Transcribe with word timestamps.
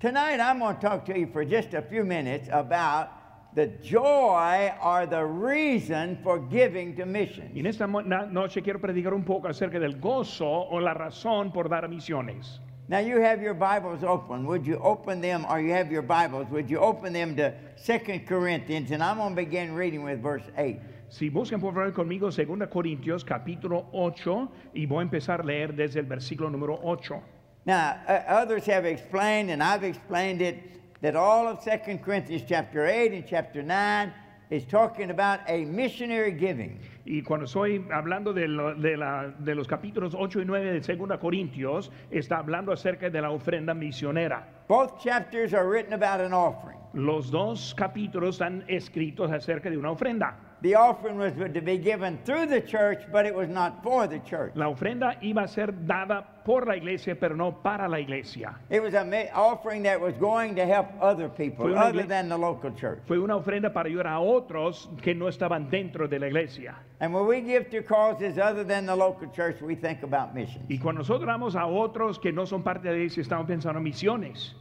Tonight, 0.00 0.40
I'm 0.40 0.60
going 0.60 0.76
to 0.76 0.80
talk 0.80 1.04
to 1.04 1.18
you 1.18 1.26
for 1.26 1.44
just 1.44 1.74
a 1.74 1.82
few 1.82 2.04
minutes 2.04 2.48
about 2.50 3.54
the 3.54 3.66
joy 3.66 4.72
or 4.82 5.04
the 5.04 5.22
reason 5.22 6.18
for 6.22 6.38
giving 6.38 6.96
to 6.96 7.04
missions. 7.04 7.50
Y 7.54 7.60
en 7.60 7.66
esta 7.66 7.86
noche 7.86 8.62
quiero 8.62 8.80
predicar 8.80 9.12
un 9.12 9.24
poco 9.24 9.48
acerca 9.48 9.78
del 9.78 10.00
gozo 10.00 10.46
o 10.46 10.78
la 10.78 10.94
razón 10.94 11.52
por 11.52 11.68
dar 11.68 11.84
a 11.84 11.88
misiones. 11.88 12.60
Now, 12.88 13.00
you 13.00 13.20
have 13.20 13.42
your 13.42 13.52
Bibles 13.52 14.02
open. 14.02 14.46
Would 14.46 14.66
you 14.66 14.78
open 14.78 15.20
them, 15.20 15.44
or 15.50 15.60
you 15.60 15.74
have 15.74 15.92
your 15.92 16.00
Bibles, 16.00 16.46
would 16.50 16.70
you 16.70 16.78
open 16.78 17.12
them 17.12 17.36
to 17.36 17.52
2 17.84 18.20
Corinthians? 18.26 18.92
And 18.92 19.02
I'm 19.02 19.18
going 19.18 19.36
to 19.36 19.36
begin 19.36 19.74
reading 19.74 20.02
with 20.02 20.22
verse 20.22 20.44
8. 20.56 20.80
Si 21.10 21.28
buscan 21.28 21.60
por 21.60 21.74
favor 21.74 21.92
conmigo 21.92 22.30
2 22.30 22.46
Corintios 22.70 23.22
capítulo 23.22 23.84
8 23.92 24.50
y 24.74 24.86
voy 24.86 25.00
a 25.00 25.02
empezar 25.02 25.42
a 25.42 25.44
leer 25.44 25.74
desde 25.74 26.00
el 26.00 26.06
versículo 26.06 26.48
número 26.48 26.80
8. 26.82 27.20
Now, 27.66 27.96
uh, 28.08 28.12
others 28.26 28.64
have 28.66 28.84
explained, 28.86 29.50
and 29.50 29.62
I've 29.62 29.84
explained 29.84 30.40
it, 30.40 30.56
that 31.02 31.14
all 31.16 31.46
of 31.48 31.62
2 31.64 31.98
Corinthians 31.98 32.42
chapter 32.48 32.86
8 32.86 33.12
and 33.12 33.24
chapter 33.26 33.62
9 33.62 34.12
is 34.50 34.64
talking 34.66 35.10
about 35.10 35.40
a 35.46 35.64
missionary 35.64 36.32
giving. 36.32 36.80
Y 37.06 37.22
cuando 37.24 37.46
estoy 37.46 37.86
hablando 37.92 38.32
de, 38.34 38.48
lo- 38.48 38.74
de 38.74 38.96
la- 38.96 39.28
de 39.38 39.54
los 39.54 39.66
capítulos 39.68 40.14
8 40.14 40.40
y 40.40 40.44
9 40.44 40.72
de 40.80 40.80
2 40.96 41.18
Corintios, 41.18 41.90
está 42.10 42.38
hablando 42.38 42.72
acerca 42.72 43.08
de 43.10 43.20
la 43.22 43.30
ofrenda 43.30 43.74
misionera. 43.74 44.44
Both 44.68 45.00
chapters 45.02 45.54
are 45.54 45.68
written 45.68 45.92
about 45.92 46.20
an 46.20 46.32
offering. 46.32 46.78
Los 46.92 47.30
dos 47.30 47.74
capítulos 47.76 48.36
están 48.40 48.64
escritos 48.68 49.30
acerca 49.30 49.70
de 49.70 49.76
una 49.78 49.90
ofrenda. 49.92 50.34
The 50.62 50.74
offering 50.74 51.16
was 51.16 51.32
to 51.32 51.60
be 51.62 51.78
given 51.78 52.18
through 52.26 52.46
the 52.46 52.60
church, 52.60 53.00
but 53.10 53.24
it 53.24 53.34
was 53.34 53.48
not 53.48 53.82
for 53.82 54.06
the 54.06 54.18
church. 54.18 54.52
La 54.56 54.66
ofrenda 54.66 55.16
iba 55.22 55.44
a 55.44 55.48
ser 55.48 55.72
dada 55.72 56.22
por 56.44 56.66
la 56.66 56.74
iglesia, 56.74 57.14
pero 57.14 57.34
no 57.34 57.52
para 57.52 57.88
la 57.88 57.96
iglesia. 57.96 58.56
It 58.68 58.82
was 58.82 58.92
an 58.92 59.14
offering 59.34 59.82
that 59.84 59.98
was 59.98 60.14
going 60.18 60.54
to 60.56 60.66
help 60.66 60.88
other 61.00 61.30
people 61.30 61.74
other 61.78 62.02
than 62.02 62.28
the 62.28 62.36
local 62.36 62.70
church. 62.72 62.98
Fue 63.06 63.18
una 63.18 63.36
ofrenda 63.36 63.72
para 63.72 63.88
ayudar 63.88 64.08
a 64.08 64.20
otros 64.20 64.90
que 65.00 65.14
no 65.14 65.28
estaban 65.28 65.70
dentro 65.70 66.06
de 66.06 66.18
la 66.18 66.26
iglesia. 66.26 66.74
And 67.00 67.14
when 67.14 67.26
we 67.26 67.40
give 67.40 67.70
to 67.70 67.82
causes 67.82 68.36
other 68.36 68.62
than 68.62 68.84
the 68.84 68.94
local 68.94 69.28
church, 69.28 69.62
we 69.62 69.74
think 69.74 70.02
about 70.02 70.34
missions. 70.34 70.66
Y 70.68 70.76
cuando 70.76 71.00
nosotros 71.00 71.26
damos 71.26 71.56
a 71.56 71.66
otros 71.66 72.18
que 72.18 72.32
no 72.32 72.44
son 72.44 72.62
parte 72.62 72.88
de 72.88 72.90
la 72.90 72.96
iglesia, 72.98 73.22
estamos 73.22 73.46
pensando 73.46 73.78
en 73.78 73.84
misiones. 73.84 74.54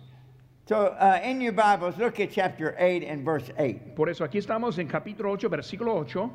So 0.70 0.95
uh, 1.00 1.20
in 1.23 1.42
your 1.42 1.53
Bibles, 1.53 1.98
look 1.98 2.20
at 2.20 2.30
chapter 2.30 2.75
8 2.78 3.02
and 3.02 3.25
verse 3.25 3.50
8. 3.58 3.95
Por 3.95 4.08
eso 4.08 4.23
aquí 4.23 4.38
estamos 4.38 4.78
en 4.78 4.88
capítulo 4.88 5.31
8, 5.31 5.50
versículo 5.50 5.95
8. 5.95 6.30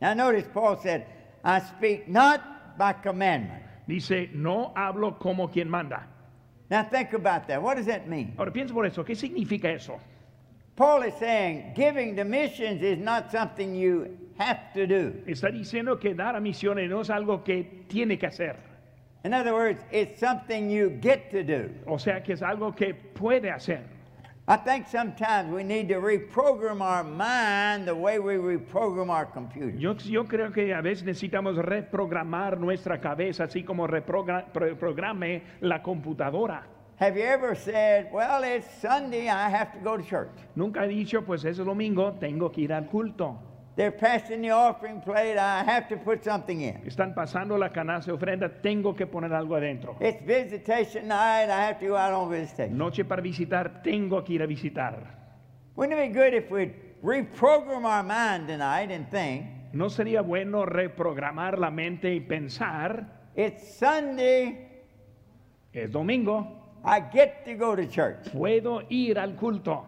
Now 0.00 0.14
notice 0.14 0.46
Paul 0.54 0.78
said, 0.80 1.04
I 1.42 1.58
speak 1.58 2.06
not 2.06 2.78
by 2.78 2.92
commandment. 2.92 3.64
Dice, 3.88 4.28
no 4.34 4.72
hablo 4.76 5.18
como 5.18 5.48
quien 5.48 5.68
manda. 5.68 6.06
Now 6.70 6.84
think 6.84 7.12
about 7.14 7.48
that. 7.48 7.60
What 7.60 7.76
does 7.76 7.86
that 7.86 8.08
mean? 8.08 8.36
Ahora 8.38 8.52
piensa 8.52 8.72
por 8.72 8.86
eso, 8.86 9.02
¿qué 9.02 9.16
significa 9.16 9.64
eso? 9.64 9.98
Paul 10.76 11.02
is 11.02 11.14
saying 11.18 11.72
giving 11.74 12.14
to 12.14 12.22
missions 12.22 12.82
is 12.82 12.98
not 12.98 13.32
something 13.32 13.74
you 13.74 14.16
have 14.38 14.72
to 14.74 14.86
do. 14.86 15.24
Está 15.26 15.50
diciendo 15.50 16.00
que 16.00 16.14
dar 16.14 16.36
a 16.36 16.40
misiones 16.40 16.88
no 16.88 17.00
es 17.00 17.10
algo 17.10 17.42
que 17.42 17.84
tiene 17.88 18.16
que 18.16 18.28
hacer. 18.28 18.54
In 19.24 19.32
other 19.32 19.52
words, 19.54 19.80
it's 19.92 20.18
something 20.18 20.68
you 20.70 20.90
get 21.00 21.30
to 21.30 21.42
do. 21.44 21.70
O 21.86 21.96
sea, 21.98 22.22
que 22.22 22.34
es 22.34 22.42
algo 22.42 22.74
que 22.74 22.92
puede 22.94 23.50
hacer. 23.50 23.80
I 24.48 24.56
think 24.56 24.88
sometimes 24.88 25.52
we 25.52 25.62
need 25.62 25.88
to 25.90 26.00
reprogram 26.00 26.80
our 26.82 27.04
mind 27.04 27.86
the 27.86 27.94
way 27.94 28.18
we 28.18 28.34
reprogram 28.34 29.08
our 29.08 29.24
computer. 29.24 29.70
Yo, 29.78 29.94
yo 29.94 30.24
creo 30.24 30.52
que 30.52 30.74
a 30.74 30.82
veces 30.82 31.04
necesitamos 31.04 31.56
reprogramar 31.56 32.58
nuestra 32.58 33.00
cabeza, 33.00 33.44
así 33.44 33.62
como 33.64 33.86
reprogra- 33.86 34.46
pro- 34.52 34.74
programe 34.76 35.42
la 35.60 35.80
computadora. 35.80 36.64
Have 36.98 37.16
you 37.16 37.22
ever 37.24 37.54
said, 37.56 38.08
Well, 38.12 38.42
it's 38.42 38.66
Sunday, 38.80 39.28
I 39.28 39.48
have 39.48 39.72
to 39.74 39.78
go 39.78 39.96
to 39.96 40.02
church? 40.02 40.30
Nunca 40.56 40.84
he 40.84 40.88
dicho, 40.88 41.22
pues 41.22 41.44
es 41.44 41.58
domingo, 41.58 42.12
tengo 42.18 42.50
que 42.50 42.62
ir 42.64 42.72
al 42.72 42.86
culto. 42.88 43.38
They're 43.74 43.90
passing 43.90 44.42
the 44.42 44.50
offering 44.50 45.00
plate, 45.00 45.38
I 45.38 45.64
have 45.64 45.88
to 45.88 45.96
put 45.96 46.22
something 46.22 46.60
in. 46.60 46.82
Están 46.86 47.14
pasando 47.14 47.56
la 47.58 47.70
canasta 47.70 48.10
de 48.10 48.18
ofrenda, 48.18 48.50
tengo 48.60 48.94
que 48.94 49.06
poner 49.06 49.32
algo 49.32 49.56
adentro. 49.56 49.96
It's 49.98 50.22
visitation 50.24 51.08
night, 51.08 51.48
I 51.48 51.66
have 51.68 51.80
to 51.80 51.86
go 51.88 51.96
out 51.96 52.12
on 52.12 52.30
visitation. 52.30 52.76
Noche 52.76 53.04
para 53.04 53.22
visitar, 53.22 53.82
tengo 53.82 54.22
que 54.22 54.34
ir 54.34 54.42
a 54.42 54.46
visitar. 54.46 54.96
Wouldn't 55.74 55.98
it 55.98 56.12
be 56.12 56.14
good 56.14 56.34
if 56.34 56.50
we'd 56.50 56.74
reprogram 57.02 57.86
our 57.86 58.02
mind 58.02 58.46
tonight 58.46 58.90
and 58.90 59.08
think, 59.10 59.46
¿No 59.72 59.86
sería 59.88 60.20
bueno 60.20 60.66
reprogramar 60.66 61.58
la 61.58 61.70
mente 61.70 62.14
y 62.14 62.20
pensar, 62.20 63.06
It's 63.34 63.78
Sunday, 63.78 64.68
es 65.72 65.90
domingo, 65.90 66.46
I 66.84 67.00
get 67.10 67.46
to 67.46 67.54
go 67.54 67.74
to 67.74 67.86
church? 67.86 68.30
puedo 68.34 68.82
ir 68.90 69.18
al 69.18 69.34
culto? 69.36 69.86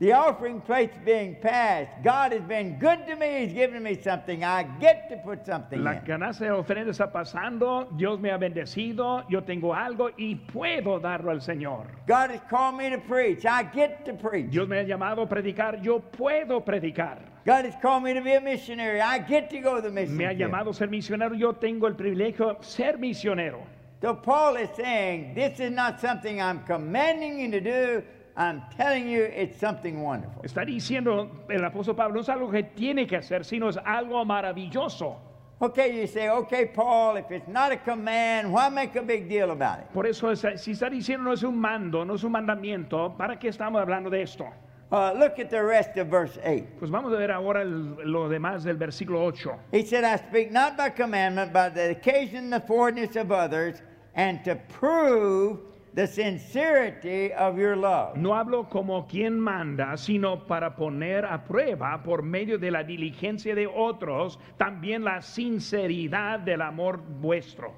The 0.00 0.12
offering 0.12 0.62
plate's 0.62 0.96
being 1.04 1.36
passed. 1.42 1.90
God 2.02 2.32
has 2.32 2.40
been 2.44 2.78
good 2.78 3.06
to 3.06 3.16
me. 3.16 3.44
He's 3.44 3.52
given 3.52 3.82
me 3.82 4.00
something. 4.00 4.42
I 4.42 4.62
get 4.80 5.10
to 5.10 5.18
put 5.18 5.44
something 5.44 5.84
La 5.84 5.92
in. 5.92 6.00
canasta 6.06 6.46
de 6.46 6.52
ofrenda 6.52 6.90
está 6.90 7.12
pasando, 7.12 7.86
Dios 7.98 8.18
me 8.18 8.30
ha 8.30 8.38
bendecido, 8.38 9.28
yo 9.28 9.42
tengo 9.42 9.74
algo 9.74 10.10
y 10.16 10.36
puedo 10.36 10.98
darlo 11.00 11.30
al 11.32 11.42
Señor. 11.42 11.84
God 12.06 12.30
has 12.30 12.40
called 12.48 12.78
me 12.78 12.88
to 12.88 12.96
preach. 12.96 13.44
I 13.44 13.62
get 13.62 14.06
to 14.06 14.14
preach. 14.14 14.50
Dios 14.50 14.66
me 14.66 14.78
ha 14.78 14.84
llamado 14.84 15.20
a 15.20 15.28
predicar, 15.28 15.82
yo 15.82 16.00
puedo 16.00 16.64
predicar. 16.64 17.18
God 17.44 17.66
has 17.66 17.74
called 17.82 18.02
me 18.02 18.14
to 18.14 18.22
be 18.22 18.32
a 18.32 18.40
missionary. 18.40 19.02
I 19.02 19.18
get 19.18 19.50
to 19.50 19.58
go 19.60 19.76
to 19.76 19.82
the 19.82 19.90
mission. 19.90 20.16
Me 20.16 20.24
ha 20.24 20.30
field. 20.30 20.50
llamado 20.50 20.70
a 20.70 20.74
ser 20.74 20.88
misionero, 20.88 21.38
yo 21.38 21.52
tengo 21.52 21.86
el 21.86 21.94
privilegio 21.94 22.58
de 22.58 22.64
ser 22.64 22.96
misionero. 22.96 23.58
So 24.00 24.14
Paul 24.14 24.56
is 24.56 24.70
saying, 24.76 25.34
this 25.34 25.60
is 25.60 25.70
not 25.72 26.00
something 26.00 26.40
I'm 26.40 26.60
commanding 26.64 27.38
you 27.38 27.50
to 27.50 27.60
do. 27.60 28.02
I'm 28.36 28.62
telling 28.76 29.08
you 29.08 29.22
it's 29.24 29.58
something 29.58 30.02
wonderful. 30.02 30.42
Está 30.42 30.64
diciendo 30.64 31.28
el 31.48 31.64
apóstol 31.64 31.96
Pablo, 31.96 32.14
no 32.14 32.20
es 32.20 32.28
algo 32.28 32.50
que 32.50 32.62
tiene 32.62 33.06
que 33.06 33.16
hacer, 33.18 33.44
sino 33.44 33.68
es 33.68 33.76
algo 33.84 34.24
maravilloso. 34.24 35.16
Okay, 35.62 36.00
you 36.00 36.06
say, 36.06 36.28
okay, 36.30 36.64
Paul, 36.66 37.16
if 37.18 37.30
it's 37.30 37.46
not 37.46 37.70
a 37.70 37.76
command, 37.76 38.50
why 38.50 38.70
make 38.70 38.96
a 38.96 39.02
big 39.02 39.28
deal 39.28 39.50
about 39.50 39.80
it? 39.80 39.92
Por 39.92 40.06
eso, 40.06 40.30
es- 40.30 40.40
si 40.62 40.70
está 40.72 40.88
diciendo 40.88 41.24
no 41.24 41.32
es 41.32 41.42
un 41.42 41.58
mando, 41.60 42.02
no 42.02 42.14
es 42.14 42.24
un 42.24 42.32
mandamiento, 42.32 43.14
¿para 43.18 43.38
qué 43.38 43.48
estamos 43.48 43.78
hablando 43.78 44.08
de 44.08 44.22
esto? 44.22 44.46
Uh, 44.90 45.12
look 45.18 45.38
at 45.38 45.50
the 45.50 45.62
rest 45.62 45.96
of 45.98 46.08
verse 46.08 46.38
8. 46.42 46.64
Pues 46.78 46.90
vamos 46.90 47.12
a 47.12 47.16
ver 47.16 47.30
ahora 47.30 47.60
el- 47.60 47.94
lo 48.10 48.28
demás 48.30 48.64
del 48.64 48.76
versículo 48.78 49.22
8. 49.22 49.52
He 49.70 49.84
said, 49.84 50.02
I 50.02 50.16
speak 50.16 50.50
not 50.50 50.78
by 50.78 50.88
commandment, 50.90 51.52
but 51.52 51.74
the 51.74 51.90
occasion 51.90 52.48
the 52.48 52.60
forwardness 52.60 53.14
of 53.16 53.30
others, 53.30 53.82
and 54.14 54.42
to 54.44 54.56
prove 54.68 55.58
the 55.94 56.06
sincerity 56.06 57.32
of 57.32 57.58
your 57.58 57.76
love. 57.76 58.16
No 58.16 58.30
hablo 58.30 58.68
como 58.70 59.06
quien 59.08 59.38
manda, 59.38 59.96
sino 59.96 60.46
para 60.46 60.76
poner 60.76 61.24
a 61.24 61.42
prueba 61.44 62.02
por 62.02 62.22
medio 62.22 62.58
de 62.58 62.70
la 62.70 62.84
diligencia 62.84 63.54
de 63.54 63.66
otros 63.66 64.38
también 64.58 65.02
la 65.04 65.20
sinceridad 65.20 66.40
del 66.40 66.62
amor 66.62 66.98
vuestro. 67.20 67.74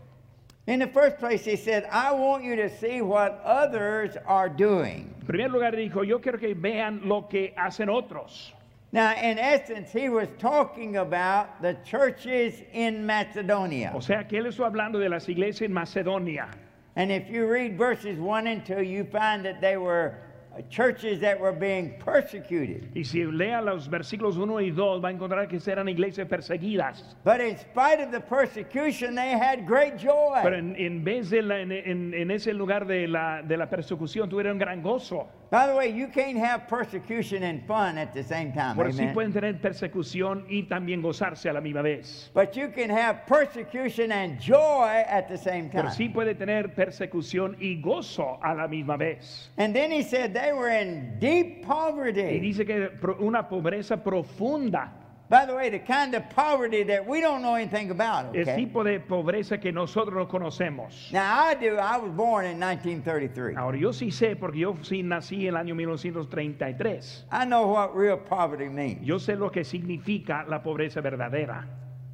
In 0.67 0.79
the 0.79 0.87
first 0.87 1.19
place, 1.19 1.45
he 1.45 1.57
said, 1.57 1.89
I 1.91 2.13
want 2.13 2.45
you 2.45 2.55
to 2.55 2.69
see 2.69 3.03
what 3.03 3.41
others 3.45 4.17
are 4.27 4.49
doing. 4.49 5.13
En 5.21 5.27
primer 5.27 5.51
lugar 5.51 5.73
dijo, 5.73 6.07
yo 6.07 6.21
quiero 6.21 6.39
que 6.39 6.55
vean 6.55 7.01
lo 7.05 7.23
que 7.23 7.53
hacen 7.59 7.89
otros. 7.89 8.53
Now, 8.93 9.13
in 9.13 9.39
essence, 9.39 9.91
he 9.91 10.11
was 10.11 10.29
talking 10.39 10.99
about 10.99 11.63
the 11.63 11.79
churches 11.83 12.63
in 12.73 13.07
Macedonia. 13.07 13.91
O 13.95 14.01
sea 14.01 14.29
que 14.29 14.39
él 14.39 14.47
está 14.47 14.67
hablando 14.67 14.99
de 15.01 15.09
las 15.09 15.27
iglesias 15.29 15.63
en 15.63 15.73
Macedonia. 15.73 16.49
And 16.97 17.11
if 17.11 17.31
you 17.31 17.47
read 17.47 17.79
verses 17.79 18.19
1 18.19 18.47
and 18.47 18.65
2, 18.67 18.83
you 18.83 19.05
find 19.05 19.45
that 19.45 19.61
they 19.63 19.77
were 19.79 20.15
uh, 20.55 20.61
churches 20.69 21.21
that 21.21 21.41
were 21.41 21.53
being 21.53 21.95
persecuted. 21.99 22.91
Y 22.95 23.03
si 23.05 23.25
lea 23.25 23.63
los 23.63 23.89
versículos 23.89 24.37
1 24.37 24.61
y 24.61 24.71
2, 24.71 25.01
va 25.01 25.09
a 25.09 25.13
encontrar 25.13 25.49
que 25.49 25.59
eran 25.73 25.89
iglesias 25.89 26.29
perseguidas. 26.29 27.17
But 27.25 27.41
in 27.41 27.57
spite 27.57 28.01
of 28.03 28.13
the 28.13 28.21
persecution, 28.21 29.15
they 29.15 29.31
had 29.31 29.67
great 29.67 29.97
joy. 29.97 30.41
Pero 30.43 30.57
en, 30.59 30.77
en 30.77 31.03
vez 31.03 31.31
de 31.31 31.41
la- 31.41 31.61
en, 31.61 31.73
en- 31.73 32.13
en 32.13 32.31
ese 32.31 32.53
lugar 32.53 32.87
de 32.87 33.09
la, 33.09 33.41
de 33.43 33.57
la 33.57 33.71
persecución, 33.71 34.29
tuvieron 34.29 34.59
gran 34.59 34.83
gozo. 34.83 35.27
By 35.53 35.67
the 35.67 35.75
way, 35.75 35.91
you 35.91 36.07
can't 36.07 36.39
have 36.39 36.67
persecution 36.67 37.43
and 37.43 37.63
fun 37.67 37.99
at 37.99 38.15
the 38.15 38.25
same 38.25 38.55
time. 38.55 38.75
Por 38.75 38.87
sí 38.91 39.13
pueden 39.13 39.35
tener 39.35 39.61
persecución 39.61 40.47
y 40.49 40.63
también 40.63 41.03
gozarse 41.03 41.51
a 41.51 41.53
la 41.53 41.61
misma 41.61 41.83
vez. 41.83 42.31
But 42.33 42.57
you 42.57 42.69
can 42.69 42.89
have 42.89 43.27
persecution 43.27 44.13
and 44.13 44.41
joy 44.41 45.05
at 45.07 45.29
the 45.29 45.37
same 45.37 45.69
time. 45.69 45.91
sí 45.91 46.09
puede 46.09 46.39
tener 46.39 46.75
persecución 46.75 47.59
y 47.61 47.83
gozo 47.83 48.39
a 48.43 48.55
la 48.55 48.67
misma 48.67 48.97
vez. 48.97 49.51
And 49.59 49.77
then 49.77 49.93
he 49.93 50.03
said 50.03 50.33
they 50.33 50.55
were 50.55 50.71
in 50.71 51.19
deep 51.19 51.67
poverty. 51.67 52.23
Y 52.23 52.41
dice 52.41 52.65
que 52.65 52.89
una 53.21 53.47
pobreza 53.47 54.03
profunda, 54.03 55.02
By 55.33 55.47
the 55.47 55.55
way, 55.55 55.71
the 55.71 55.79
kind 55.79 56.15
of 56.15 56.29
poverty 56.29 56.83
that 56.85 57.07
we 57.07 57.23
don't 57.23 57.41
know 57.41 57.55
anything 57.55 57.91
about. 57.91 58.37
el 58.37 58.43
Okay? 58.43 58.55
tipo 58.67 58.85
de 58.85 59.01
pobreza 59.01 59.59
que 59.59 59.73
nosotros 59.73 60.15
no 60.15 60.29
conocemos. 60.29 61.11
Now 61.11 61.47
I 61.47 61.55
do. 61.55 61.79
I 61.79 61.97
was 61.97 62.13
born 62.13 62.45
in 62.45 62.59
1933. 62.61 63.57
Ahora 63.57 63.79
yo 63.79 63.93
sí 63.95 64.11
sé, 64.13 64.37
porque 64.39 64.59
yo 64.59 64.75
sí 64.83 65.03
nací 65.03 65.49
en 65.49 65.55
el 65.55 65.57
año 65.57 65.75
1933. 65.75 67.25
I 67.33 67.47
know 67.47 67.67
what 67.67 67.97
real 67.97 68.19
poverty 68.19 68.69
means. 68.69 69.01
Yo 69.07 69.19
sé 69.19 69.35
lo 69.39 69.51
que 69.51 69.65
significa 69.65 70.45
la 70.47 70.63
pobreza 70.63 71.01
verdadera. 71.01 71.65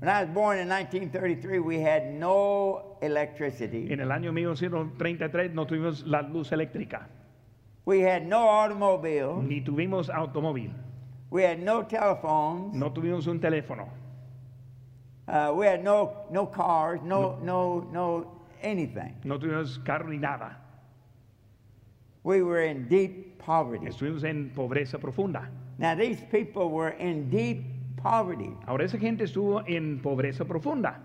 When 0.00 0.09
I 0.09 0.23
was 0.23 0.32
born 0.32 0.59
in 0.61 0.69
1933, 0.69 1.59
we 1.59 1.81
had 1.82 2.05
no 2.15 2.97
electricity. 3.03 3.93
En 3.93 3.99
el 3.99 4.12
año 4.12 4.32
1933 4.32 5.53
no 5.55 5.67
tuvimos 5.67 6.06
la 6.06 6.23
luz 6.23 6.53
eléctrica. 6.53 7.09
We 7.85 8.03
had 8.03 8.23
no 8.23 8.49
automobile. 8.49 9.43
ni 9.43 9.61
tuvimos 9.61 10.09
automóvil, 10.09 10.70
We 11.30 11.42
had 11.42 11.60
no 11.62 11.82
telephones. 11.82 12.75
no 12.75 12.90
tuvimos 12.92 13.26
un 13.26 13.40
teléfono, 13.40 13.88
Uh, 15.28 15.52
we 15.54 15.66
had 15.66 15.84
no, 15.84 16.25
no 16.30 16.46
cars, 16.46 17.00
no, 17.02 17.38
no, 17.42 17.86
no 17.92 18.26
anything. 18.62 19.14
no 19.25 19.38
tuvimos 19.38 19.78
carro 19.84 20.08
ni 20.08 20.16
nada. 20.16 20.56
We 22.22 22.40
were 22.42 22.62
in 22.62 22.88
deep 22.88 23.38
poverty. 23.38 23.86
Estuvimos 23.88 24.25
en 24.25 24.50
pobreza 24.56 24.98
profunda. 24.98 25.48
Now, 25.78 25.94
these 25.94 26.20
people 26.30 26.70
were 26.70 26.90
in 26.98 27.28
deep 27.31 27.62
poverty. 27.96 28.50
Ahora 28.66 28.84
esa 28.84 28.98
gente 28.98 29.24
estuvo 29.24 29.62
en 29.69 30.00
pobreza 30.00 30.46
profunda. 30.46 30.96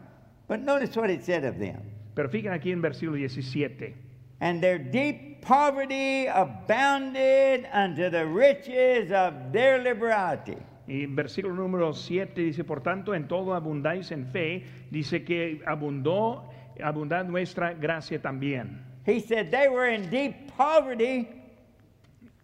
But 0.47 0.61
notice 0.61 0.95
what 0.95 1.09
it 1.09 1.23
said 1.23 1.43
of 1.43 1.59
them. 1.59 1.81
Pero 2.15 2.29
fíjense 2.29 2.53
aquí 2.55 2.71
en 2.71 2.81
versículo 2.81 3.17
17. 3.17 3.93
And 4.39 4.61
their 4.61 4.77
deep 4.79 5.32
poverty 5.45 6.27
abounded 6.27 7.65
unto 7.73 8.09
the 8.09 8.25
riches 8.25 9.11
of 9.11 9.51
their 9.51 9.79
liberality. 9.81 10.57
Y 10.87 11.05
versículo 11.05 11.53
número 11.55 11.93
7 11.93 12.41
dice, 12.41 12.63
por 12.63 12.81
tanto, 12.81 13.13
en 13.15 13.27
todo 13.27 13.53
abundáis 13.53 14.11
en 14.11 14.25
fe, 14.27 14.63
dice 14.91 15.23
que 15.23 15.61
abundó, 15.65 16.49
abundad 16.83 17.25
nuestra 17.25 17.73
gracia 17.73 18.21
también. 18.21 18.81
He 19.05 19.19
said 19.19 19.49
they 19.51 19.67
were 19.69 19.87
in 19.93 20.09
deep 20.09 20.51
poverty, 20.57 21.27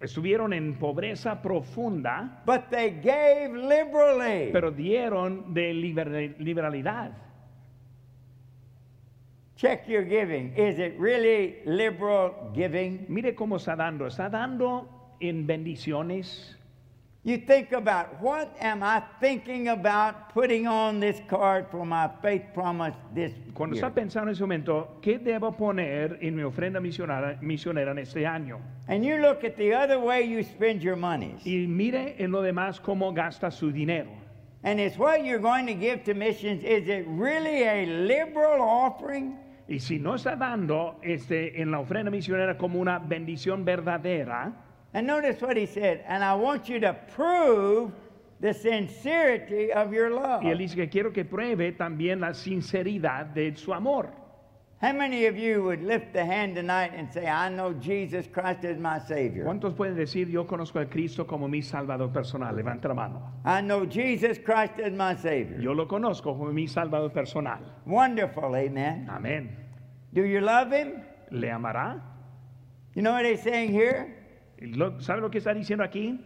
Estuvieron 0.02 0.54
en 0.54 0.76
pobreza 0.76 1.42
profunda, 1.42 2.42
but 2.46 2.70
they 2.70 2.90
gave 2.90 3.54
liberally. 3.54 4.50
pero 4.54 4.72
dieron 4.72 5.54
de 5.54 5.74
liber- 5.74 6.38
liberalidad. 6.40 7.12
Check 9.60 9.90
your 9.90 10.04
giving. 10.04 10.54
Is 10.56 10.80
it 10.80 10.98
really 10.98 11.58
liberal 11.66 12.34
giving? 12.56 13.06
Mire 13.10 13.36
cómo 13.36 13.58
está 13.58 13.76
dando. 13.76 14.06
Está 14.06 14.30
dando 14.32 14.88
en 15.20 15.46
bendiciones. 15.46 16.56
You 17.26 17.40
think 17.40 17.74
about 17.74 18.22
what 18.22 18.56
am 18.62 18.82
I 18.82 19.04
thinking 19.20 19.68
about 19.68 20.34
putting 20.34 20.66
on 20.66 21.02
this 21.02 21.20
card 21.28 21.68
for 21.70 21.86
my 21.86 22.10
faith 22.22 22.44
promise 22.54 22.96
this 23.14 23.34
Cuando 23.54 23.76
year? 23.76 23.84
está 23.84 23.94
pensando 23.94 24.30
en 24.30 24.36
ese 24.36 24.40
momento, 24.40 24.98
¿qué 25.02 25.20
debo 25.20 25.52
poner 25.52 26.18
en 26.22 26.38
mi 26.38 26.44
ofrenda 26.44 26.80
misionera, 26.80 27.38
misionera 27.42 27.92
en 27.92 27.98
este 27.98 28.26
año? 28.26 28.62
And 28.88 29.04
you 29.04 29.18
look 29.18 29.44
at 29.44 29.58
the 29.58 29.74
other 29.74 30.00
way 30.00 30.24
you 30.24 30.42
spend 30.42 30.82
your 30.82 30.96
monies. 30.96 31.46
Y 31.46 31.68
mire 31.68 32.16
en 32.18 32.32
lo 32.32 32.42
demás 32.42 32.80
cómo 32.80 33.14
gasta 33.14 33.52
su 33.52 33.74
dinero. 33.74 34.10
And 34.64 34.80
it's 34.80 34.98
what 34.98 35.26
you're 35.26 35.40
going 35.40 35.66
to 35.68 35.74
give 35.74 36.06
to 36.06 36.14
missions. 36.14 36.64
Is 36.64 36.88
it 36.88 37.06
really 37.10 37.64
a 37.64 37.86
liberal 37.86 38.62
offering? 38.62 39.38
Y 39.70 39.80
si 39.80 40.00
no 40.00 40.16
está 40.16 40.36
dando 40.36 41.00
este, 41.04 41.62
en 41.62 41.70
la 41.70 41.80
ofrenda 41.80 42.10
misionera 42.10 42.58
como 42.58 42.80
una 42.80 42.98
bendición 43.00 43.64
verdadera, 43.64 44.52
And 44.94 45.06
notice 45.06 45.40
what 45.46 45.56
he 45.56 45.68
said. 45.68 46.04
And 46.08 46.24
I 46.24 46.34
want 46.34 46.68
you 46.68 46.80
to 46.80 46.96
prove 47.16 47.92
the 48.42 48.52
sincerity 48.54 49.72
of 49.72 49.94
your 49.94 50.10
love. 50.10 50.42
y 50.44 50.50
él 50.50 50.58
dice 50.58 50.76
que 50.76 50.90
quiero 50.90 51.14
que 51.14 51.24
pruebe 51.24 51.72
también 51.74 52.20
la 52.20 52.34
sinceridad 52.34 53.28
de 53.28 53.56
su 53.56 53.72
amor. 53.72 54.10
How 54.82 54.94
many 54.94 55.26
of 55.26 55.38
you 55.38 55.62
would 55.64 55.84
lift 55.84 56.14
the 56.14 56.24
hand 56.24 56.56
tonight 56.56 56.94
and 56.96 57.12
say, 57.12 57.28
I 57.28 57.50
know 57.50 57.74
Jesus 57.74 58.28
Christ 58.32 58.64
is 58.64 58.78
my 58.78 58.98
Savior? 59.00 59.44
¿Cuántos 59.44 59.76
pueden 59.76 59.98
decir 59.98 60.30
yo 60.32 60.46
conozco 60.46 60.80
a 60.80 60.86
Cristo 60.86 61.26
como 61.26 61.50
mi 61.50 61.62
Salvador 61.62 62.14
personal? 62.14 62.56
Levanta 62.56 62.88
la 62.88 62.94
mano. 62.94 63.22
I 63.44 63.60
know 63.60 63.86
Jesus 63.86 64.38
Christ 64.38 64.80
is 64.80 64.94
my 64.94 65.18
Savior. 65.18 65.60
Yo 65.60 65.74
lo 65.74 65.86
conozco 65.86 66.38
como 66.38 66.54
mi 66.54 66.66
Salvador 66.66 67.12
personal. 67.12 67.60
Wonderful, 67.86 68.56
amen. 68.56 69.06
Amén. 69.10 69.50
Do 70.14 70.24
you 70.24 70.40
love 70.40 70.72
Him? 70.72 71.04
¿Le 71.30 71.50
amará? 71.50 72.02
You 72.96 73.02
know 73.02 73.12
what 73.12 73.26
he's 73.26 73.44
saying 73.44 73.74
here? 73.74 74.16
¿Sabe 75.00 75.20
lo 75.20 75.30
que 75.30 75.40
está 75.40 75.54
diciendo 75.54 75.84
aquí? 75.84 76.20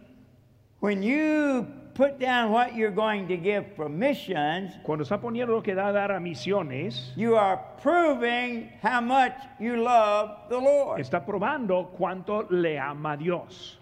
When 0.84 1.02
you 1.02 1.66
put 1.94 2.18
down 2.18 2.52
what 2.52 2.76
you're 2.76 2.90
going 2.90 3.26
to 3.28 3.38
give 3.38 3.74
for 3.74 3.88
missions, 3.88 4.70
Cuando 4.82 5.02
está 5.02 5.18
poniendo 5.18 5.54
lo 5.54 5.62
que 5.62 5.74
da 5.74 5.88
a 5.88 5.92
dar 5.94 6.10
a 6.10 6.20
misiones, 6.20 7.10
you 7.16 7.36
are 7.36 7.58
proving 7.80 8.68
how 8.82 9.00
much 9.00 9.32
you 9.58 9.82
love 9.82 10.46
the 10.50 10.58
Lord. 10.58 11.00
está 11.00 11.24
probando 11.24 11.90
cuánto 11.96 12.46
le 12.50 12.78
ama 12.78 13.12
a 13.12 13.16
Dios. 13.16 13.78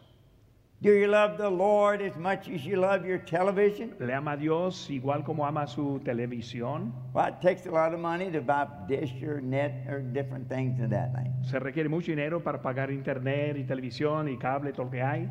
Do 0.81 0.93
you 0.93 1.09
love 1.09 1.39
the 1.39 1.51
Lord 1.51 2.03
as 2.03 2.17
much 2.17 2.49
as 2.49 2.65
you 2.65 2.77
love 2.77 3.05
your 3.05 3.19
television? 3.19 3.97
¿Le 3.99 4.15
ama 4.15 4.35
a 4.35 4.37
Dios 4.37 4.89
igual 4.89 5.25
como 5.25 5.45
ama 5.45 5.67
su 5.67 5.99
televisión? 6.05 6.93
Well, 7.13 7.27
it 7.27 7.41
takes 7.41 7.67
a 7.67 7.73
lot 7.73 7.93
of 7.93 7.99
money 7.99 8.31
to 8.31 8.41
buy 8.41 8.69
dish 8.87 9.21
or 9.25 9.41
net 9.41 9.89
or 9.89 10.03
different 10.03 10.49
things 10.49 10.81
of 10.81 10.91
that 10.91 11.13
thing. 11.17 11.35
Se 11.51 11.59
requiere 11.59 11.89
mucho 11.89 12.13
dinero 12.13 12.39
para 12.39 12.63
pagar 12.63 12.93
internet 12.93 13.57
y 13.57 13.65
televisión 13.65 14.29
y 14.33 14.39
cable, 14.39 14.71
todo 14.73 14.85
lo 14.85 14.93
que 14.93 15.03
hay. 15.03 15.29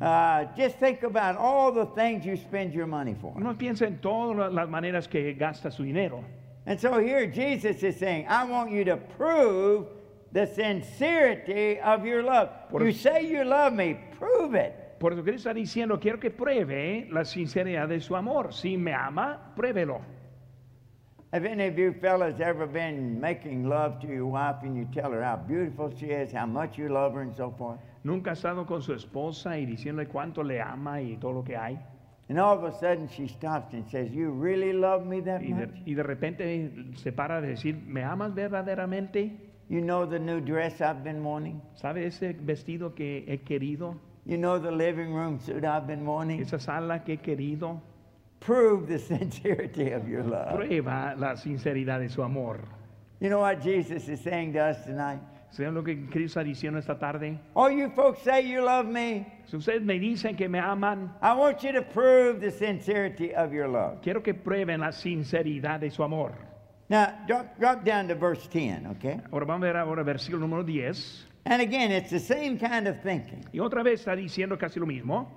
Uh, 0.00 0.44
just 0.56 0.76
think 0.78 1.02
about 1.02 1.36
all 1.36 1.70
the 1.72 1.86
things 1.94 2.26
you 2.26 2.36
spend 2.36 2.74
your 2.74 2.86
money 2.86 3.14
for. 3.20 3.32
Uno 3.36 3.54
piensa 3.54 3.82
en 3.86 3.98
todas 4.00 4.52
las 4.52 4.68
maneras 4.68 5.08
que 5.08 5.34
gasta 5.34 5.70
su 5.70 5.84
dinero. 5.84 6.24
And 6.66 6.80
so 6.80 6.98
here 6.98 7.26
Jesus 7.26 7.82
is 7.82 7.96
saying, 7.96 8.26
I 8.28 8.44
want 8.44 8.70
you 8.72 8.84
to 8.84 8.96
prove 8.96 9.86
the 10.32 10.46
sincerity 10.46 11.78
of 11.78 12.04
your 12.04 12.22
love. 12.22 12.48
Por- 12.70 12.82
You 12.84 12.92
say 12.92 13.26
you 13.26 13.44
love 13.44 13.72
me, 13.72 13.98
prove 14.18 14.54
it. 14.54 14.74
Por 14.98 15.12
eso 15.12 15.22
él 15.22 15.34
está 15.34 15.52
diciendo, 15.54 16.00
quiero 16.00 16.18
que 16.18 16.30
pruebe 16.30 17.08
la 17.12 17.24
sinceridad 17.24 17.88
de 17.88 18.00
su 18.00 18.14
amor. 18.16 18.52
Si 18.52 18.76
me 18.76 18.92
ama, 18.92 19.38
pruébelo. 19.56 20.00
Have 21.32 21.44
any 21.46 21.66
of 21.66 21.76
you 21.78 21.92
fellas 22.00 22.40
ever 22.40 22.66
been 22.66 23.20
making 23.20 23.68
love 23.68 24.00
to 24.00 24.06
your 24.06 24.26
wife 24.26 24.56
and 24.62 24.76
you 24.76 24.86
tell 24.94 25.10
her 25.10 25.22
how 25.22 25.36
beautiful 25.36 25.92
she 25.98 26.06
is, 26.06 26.32
how 26.32 26.46
much 26.46 26.78
you 26.78 26.88
love 26.88 27.12
her, 27.14 27.22
and 27.22 27.34
so 27.36 27.50
forth? 27.58 27.78
Nunca 28.04 28.30
ha 28.30 28.34
estado 28.34 28.66
con 28.66 28.82
su 28.82 28.92
esposa 28.92 29.58
y 29.58 29.66
diciéndole 29.66 30.06
cuánto 30.08 30.42
le 30.42 30.60
ama 30.60 31.00
y 31.00 31.16
todo 31.16 31.32
lo 31.32 31.42
que 31.44 31.56
hay. 31.56 31.78
And 32.28 32.38
all 32.38 32.56
of 32.56 32.64
a 32.64 32.72
sudden 32.72 33.08
she 33.08 33.26
stops 33.28 33.74
and 33.74 33.86
says, 33.86 34.10
You 34.12 34.30
really 34.30 34.72
love 34.72 35.04
me 35.06 35.20
that 35.22 35.42
Y 35.42 35.52
de, 35.52 35.66
much? 35.66 35.76
y 35.86 35.94
de 35.94 36.02
repente 36.02 36.70
se 36.96 37.12
para 37.12 37.40
de 37.40 37.48
decir, 37.48 37.76
¿me 37.86 38.02
amas 38.02 38.34
verdaderamente? 38.34 39.36
You 39.68 39.80
know 39.80 40.06
the 40.06 40.18
new 40.18 40.40
dress 40.40 40.80
I've 40.80 41.02
been 41.02 41.22
wanting? 41.24 41.60
¿Sabe 41.74 42.06
ese 42.06 42.34
vestido 42.34 42.94
que 42.94 43.24
he 43.26 43.38
querido? 43.38 43.96
You 44.26 44.36
know 44.38 44.58
the 44.58 44.70
living 44.70 45.12
room 45.14 45.38
suit 45.38 45.64
I've 45.64 45.86
been 45.86 46.06
wanting? 46.06 46.40
Esa 46.40 46.58
sala 46.58 47.04
que 47.04 47.14
he 47.14 47.18
querido. 47.18 47.80
Prove 48.40 48.86
the 48.86 48.98
sincerity 49.18 49.92
of 49.92 50.06
your 50.08 50.22
love. 50.24 50.54
Prueba 50.54 51.14
la 51.18 51.34
sinceridad 51.36 52.00
de 52.00 52.08
su 52.08 52.22
amor. 52.22 52.60
You 53.20 53.28
know 53.30 53.40
what 53.40 53.60
Jesus 53.62 54.08
is 54.08 54.20
saying 54.20 54.52
to 54.54 54.60
us 54.60 54.84
tonight? 54.84 55.20
¿Saben 55.54 55.72
lo 55.72 55.84
que 55.84 56.06
Cristo 56.06 56.40
está 56.40 56.42
diciendo 56.42 56.80
esta 56.80 56.98
tarde? 56.98 57.38
All 57.54 57.70
you 57.70 57.88
folks 57.90 58.22
say 58.24 58.42
you 58.42 58.60
love 58.60 58.86
me. 58.86 59.24
Si 59.46 59.56
ustedes 59.56 59.82
me 59.82 60.00
dicen 60.00 60.36
que 60.36 60.48
me 60.48 60.58
aman, 60.58 61.14
I 61.22 61.32
want 61.36 61.62
you 61.62 61.70
to 61.72 61.82
prove 61.82 62.40
the 62.40 62.50
sincerity 62.50 63.32
of 63.32 63.52
your 63.52 63.68
love. 63.68 64.00
quiero 64.02 64.20
que 64.20 64.34
prueben 64.34 64.80
la 64.80 64.90
sinceridad 64.90 65.78
de 65.78 65.90
su 65.90 66.02
amor. 66.02 66.32
Now, 66.88 67.14
drop, 67.28 67.56
drop 67.60 67.84
down 67.84 68.08
to 68.08 68.16
verse 68.16 68.48
10, 68.48 68.86
okay? 68.96 69.20
Ahora 69.32 69.46
vamos 69.46 69.62
a 69.62 69.72
ver 69.72 69.76
ahora 69.76 70.02
versículo 70.02 70.40
número 70.40 70.64
10. 70.64 71.24
And 71.46 71.62
again, 71.62 71.92
it's 71.92 72.10
the 72.10 72.18
same 72.18 72.58
kind 72.58 72.88
of 72.88 73.00
thinking. 73.02 73.44
Y 73.52 73.60
otra 73.60 73.84
vez 73.84 74.00
está 74.04 74.16
diciendo 74.16 74.58
casi 74.58 74.80
lo 74.80 74.86
mismo. 74.86 75.28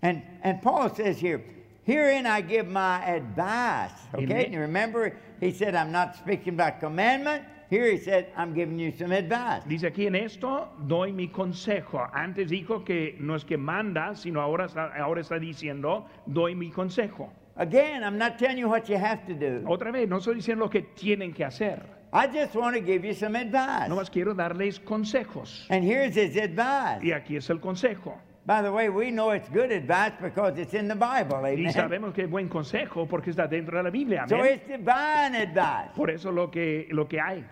And, 0.00 0.22
and 0.42 0.62
Paul 0.62 0.88
says 0.94 1.18
here, 1.18 1.44
Herein 1.84 2.24
I 2.24 2.40
give 2.40 2.66
my 2.66 3.04
advice. 3.04 3.92
Okay? 4.14 4.46
And 4.46 4.54
you 4.54 4.60
remember, 4.60 5.14
he 5.38 5.52
said, 5.52 5.74
I'm 5.74 5.92
not 5.92 6.16
speaking 6.16 6.56
by 6.56 6.70
commandment. 6.70 7.44
Here 7.70 7.90
he 7.90 7.98
said, 7.98 8.26
I'm 8.36 8.54
giving 8.54 8.78
you 8.78 8.92
some 8.92 9.12
advice. 9.12 9.62
Dice 9.66 9.84
aquí 9.84 10.06
en 10.06 10.14
esto, 10.14 10.68
doy 10.86 11.12
mi 11.12 11.28
consejo. 11.28 12.08
Antes 12.12 12.50
dijo 12.50 12.84
que 12.84 13.16
no 13.20 13.34
es 13.34 13.44
que 13.44 13.56
manda, 13.56 14.14
sino 14.14 14.40
ahora 14.40 14.66
está, 14.66 14.92
ahora 14.96 15.22
está 15.22 15.38
diciendo, 15.38 16.06
doy 16.26 16.54
mi 16.54 16.70
consejo. 16.70 17.30
Again, 17.56 18.02
I'm 18.02 18.18
not 18.18 18.38
telling 18.38 18.58
you 18.58 18.68
what 18.68 18.88
you 18.88 18.96
have 18.96 19.24
to 19.26 19.34
do. 19.34 19.64
Otra 19.66 19.92
vez, 19.92 20.08
no 20.08 20.18
estoy 20.18 20.34
diciendo 20.34 20.64
lo 20.64 20.70
que 20.70 20.82
tienen 20.82 21.32
que 21.32 21.44
hacer. 21.44 21.82
I 22.12 22.26
just 22.26 22.54
want 22.54 22.76
to 22.76 22.80
give 22.80 23.04
you 23.04 23.14
some 23.14 23.34
advice. 23.36 23.88
No 23.88 23.96
más 23.96 24.10
quiero 24.10 24.34
darles 24.34 24.78
consejos. 24.78 25.66
And 25.70 25.84
here's 25.84 26.14
his 26.16 26.36
advice. 26.36 27.02
Y 27.02 27.12
aquí 27.12 27.36
es 27.36 27.48
el 27.50 27.58
consejo. 27.58 28.20
By 28.46 28.60
the 28.60 28.70
way, 28.70 28.90
we 28.90 29.10
know 29.10 29.30
it's 29.30 29.48
good 29.48 29.72
advice 29.72 30.12
because 30.20 30.58
it's 30.58 30.74
in 30.74 30.86
the 30.86 30.94
Bible. 30.94 31.36
Y 31.42 31.72
sabemos 31.72 32.14
que 32.14 32.24
es 32.24 32.30
buen 32.30 32.48
consejo 32.48 33.08
porque 33.08 33.30
está 33.30 33.48
dentro 33.48 33.78
de 33.78 33.84
la 33.84 33.90
Biblia. 33.90 34.26
So 34.28 34.36
amén. 34.36 34.54
it's 34.56 34.68
divine 34.68 35.34
advice. 35.34 35.94
Por 35.96 36.10
eso 36.10 36.30
lo 36.30 36.48
que, 36.48 36.86
lo 36.90 37.06
que 37.06 37.18
hay. 37.18 37.42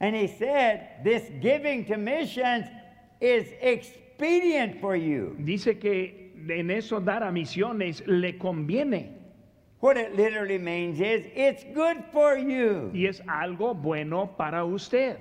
And 0.00 0.16
he 0.16 0.26
said, 0.26 1.04
this 1.04 1.30
giving 1.40 1.84
to 1.84 1.96
missions 1.96 2.66
is 3.20 3.46
expedient 3.60 4.80
for 4.80 4.96
you. 4.96 5.36
Dice 5.44 5.78
que 5.80 6.32
en 6.48 6.70
eso 6.72 6.98
dar 6.98 7.22
a 7.22 7.30
misiones 7.30 8.02
le 8.06 8.32
conviene 8.32 9.22
What 9.82 9.96
it 9.96 10.14
literally 10.14 10.58
means 10.58 11.00
is 11.00 11.26
it's 11.34 11.64
good 11.74 12.04
for 12.12 12.36
you. 12.36 12.90
y 12.94 13.06
es 13.06 13.20
algo 13.28 13.74
bueno 13.74 14.26
para 14.38 14.64
usted. 14.64 15.18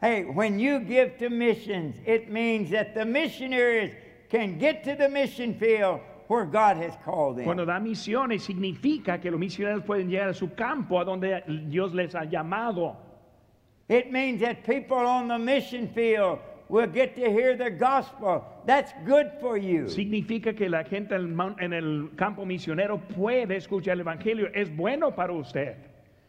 Hey, 0.00 0.24
when 0.24 0.58
you 0.58 0.80
give 0.80 1.18
to 1.18 1.30
missions, 1.30 1.96
it 2.04 2.28
means 2.28 2.70
that 2.70 2.94
the 2.94 3.04
missionaries 3.04 3.94
can 4.32 4.58
get 4.58 4.82
to 4.84 4.96
the 4.96 5.08
mission 5.08 5.54
field 5.54 6.00
where 6.28 6.46
God 6.46 6.76
has 6.78 6.94
called 7.04 7.36
them. 7.36 7.44
Cuando 7.44 7.64
da 7.66 7.78
misiones 7.78 8.42
significa 8.42 9.20
que 9.20 9.30
los 9.30 9.38
misioneros 9.38 9.84
pueden 9.84 10.08
llegar 10.08 10.30
a 10.30 10.34
su 10.34 10.48
campo 10.54 10.98
a 10.98 11.04
donde 11.04 11.42
Dios 11.68 11.92
les 11.92 12.14
ha 12.14 12.24
llamado. 12.24 12.96
It 13.88 14.10
means 14.10 14.40
that 14.40 14.64
people 14.64 14.96
on 14.96 15.28
the 15.28 15.38
mission 15.38 15.88
field 15.88 16.38
will 16.70 16.86
get 16.86 17.14
to 17.16 17.30
hear 17.30 17.54
the 17.56 17.68
gospel. 17.70 18.42
That's 18.64 18.92
good 19.04 19.32
for 19.40 19.58
you. 19.58 19.88
Significa 19.88 20.56
que 20.56 20.70
la 20.70 20.84
gente 20.84 21.14
en 21.14 21.20
el 21.20 21.28
mon- 21.28 21.56
en 21.60 21.72
el 21.74 22.10
campo 22.16 22.46
misionero 22.46 22.98
puede 23.14 23.56
escuchar 23.56 23.94
el 23.94 24.00
Evangelio. 24.00 24.48
Es 24.54 24.70
bueno 24.74 25.10
para 25.14 25.32
usted. 25.34 25.76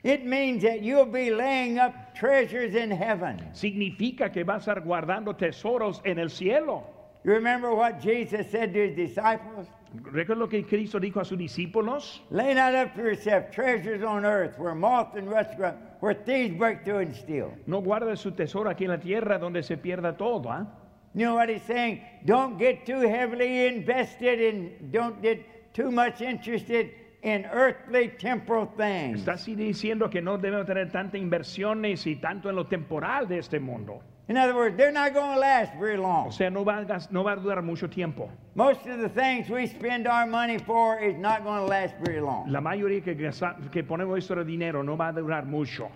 It 0.03 0.25
means 0.25 0.63
that 0.63 0.81
you'll 0.81 1.05
be 1.05 1.29
laying 1.31 1.79
up 1.79 1.93
treasures 2.13 2.75
in 2.75 2.91
heaven. 2.91 3.39
Significa 3.53 4.33
que 4.33 4.43
va 4.43 4.55
a 4.55 4.57
estar 4.59 4.81
guardando 4.83 5.33
tesoros 5.37 6.01
en 6.03 6.19
el 6.19 6.29
cielo. 6.29 6.83
You 7.23 7.31
remember 7.31 7.73
what 7.73 8.01
Jesus 8.01 8.51
said 8.51 8.73
to 8.73 8.87
his 8.87 8.95
disciples? 8.95 9.67
¿Recuerda 10.01 10.39
lo 10.39 10.47
que 10.47 10.63
Cristo 10.63 10.99
dijo 10.99 11.21
a 11.21 11.25
sus 11.25 11.37
discípulos? 11.37 12.19
Lay 12.31 12.53
not 12.53 12.73
up 12.73 12.95
for 12.95 13.03
yourself 13.03 13.51
treasures 13.51 14.03
on 14.03 14.25
earth 14.25 14.57
where 14.57 14.75
moth 14.75 15.15
and 15.15 15.29
rust 15.29 15.55
corrupt, 15.55 16.01
where 16.01 16.13
thieves 16.13 16.57
break 16.57 16.83
through 16.83 16.99
and 16.99 17.15
steal. 17.15 17.53
No 17.67 17.79
guarde 17.79 18.17
su 18.17 18.31
tesoro 18.31 18.69
aquí 18.69 18.85
en 18.85 18.91
la 18.91 18.97
tierra 18.97 19.37
donde 19.37 19.63
se 19.63 19.77
pierda 19.77 20.17
todo. 20.17 20.49
¿ah? 20.49 20.65
You 21.13 21.27
know 21.27 21.35
what 21.35 21.47
he's 21.47 21.61
saying? 21.61 22.01
Don't 22.25 22.57
get 22.57 22.85
too 22.85 23.01
heavily 23.01 23.67
invested 23.67 24.41
in, 24.41 24.89
don't 24.91 25.21
get 25.21 25.73
too 25.73 25.91
much 25.91 26.21
interested 26.21 26.91
in 27.21 27.45
earthly 27.45 28.09
temporal 28.09 28.65
things. 28.75 29.19
Está 29.19 29.33
así 29.33 29.55
diciendo 29.55 30.09
que 30.09 30.21
no 30.21 30.37
debemos 30.37 30.65
tener 30.65 30.91
tantas 30.91 31.21
inversiones 31.21 32.05
y 32.07 32.15
tanto 32.15 32.49
en 32.49 32.55
lo 32.55 32.65
temporal 32.65 33.27
de 33.27 33.37
este 33.37 33.59
mundo. 33.59 34.01
In 34.29 34.37
other 34.37 34.55
words, 34.55 34.77
they're 34.77 34.91
not 34.91 35.13
going 35.13 35.33
to 35.33 35.39
last 35.39 35.73
very 35.77 35.97
O 35.97 36.01
long. 36.01 36.31
sea, 36.31 36.49
no 36.49 36.63
va, 36.63 36.77
a, 36.79 37.07
no 37.11 37.23
va 37.23 37.33
a 37.33 37.37
durar 37.37 37.61
mucho 37.61 37.87
tiempo. 37.87 38.29
Most 38.55 38.85
of 38.87 38.99
the 38.99 39.09
things 39.09 39.49
we 39.49 39.67
spend 39.67 40.07
our 40.07 40.25
money 40.25 40.57
for 40.59 40.97
is 40.99 41.17
not 41.17 41.43
going 41.43 41.59
to 41.59 41.65
last 41.65 41.93
very 42.05 42.21
long. 42.21 42.49
La 42.49 42.61
mayoría 42.61 43.03
que, 43.03 43.15
que 43.15 43.83
ponemos 43.83 44.07
nuestro 44.09 44.45
dinero 44.45 44.81
no 44.81 44.95
va 44.95 45.09
a 45.09 45.13
durar 45.13 45.45
mucho. 45.45 45.89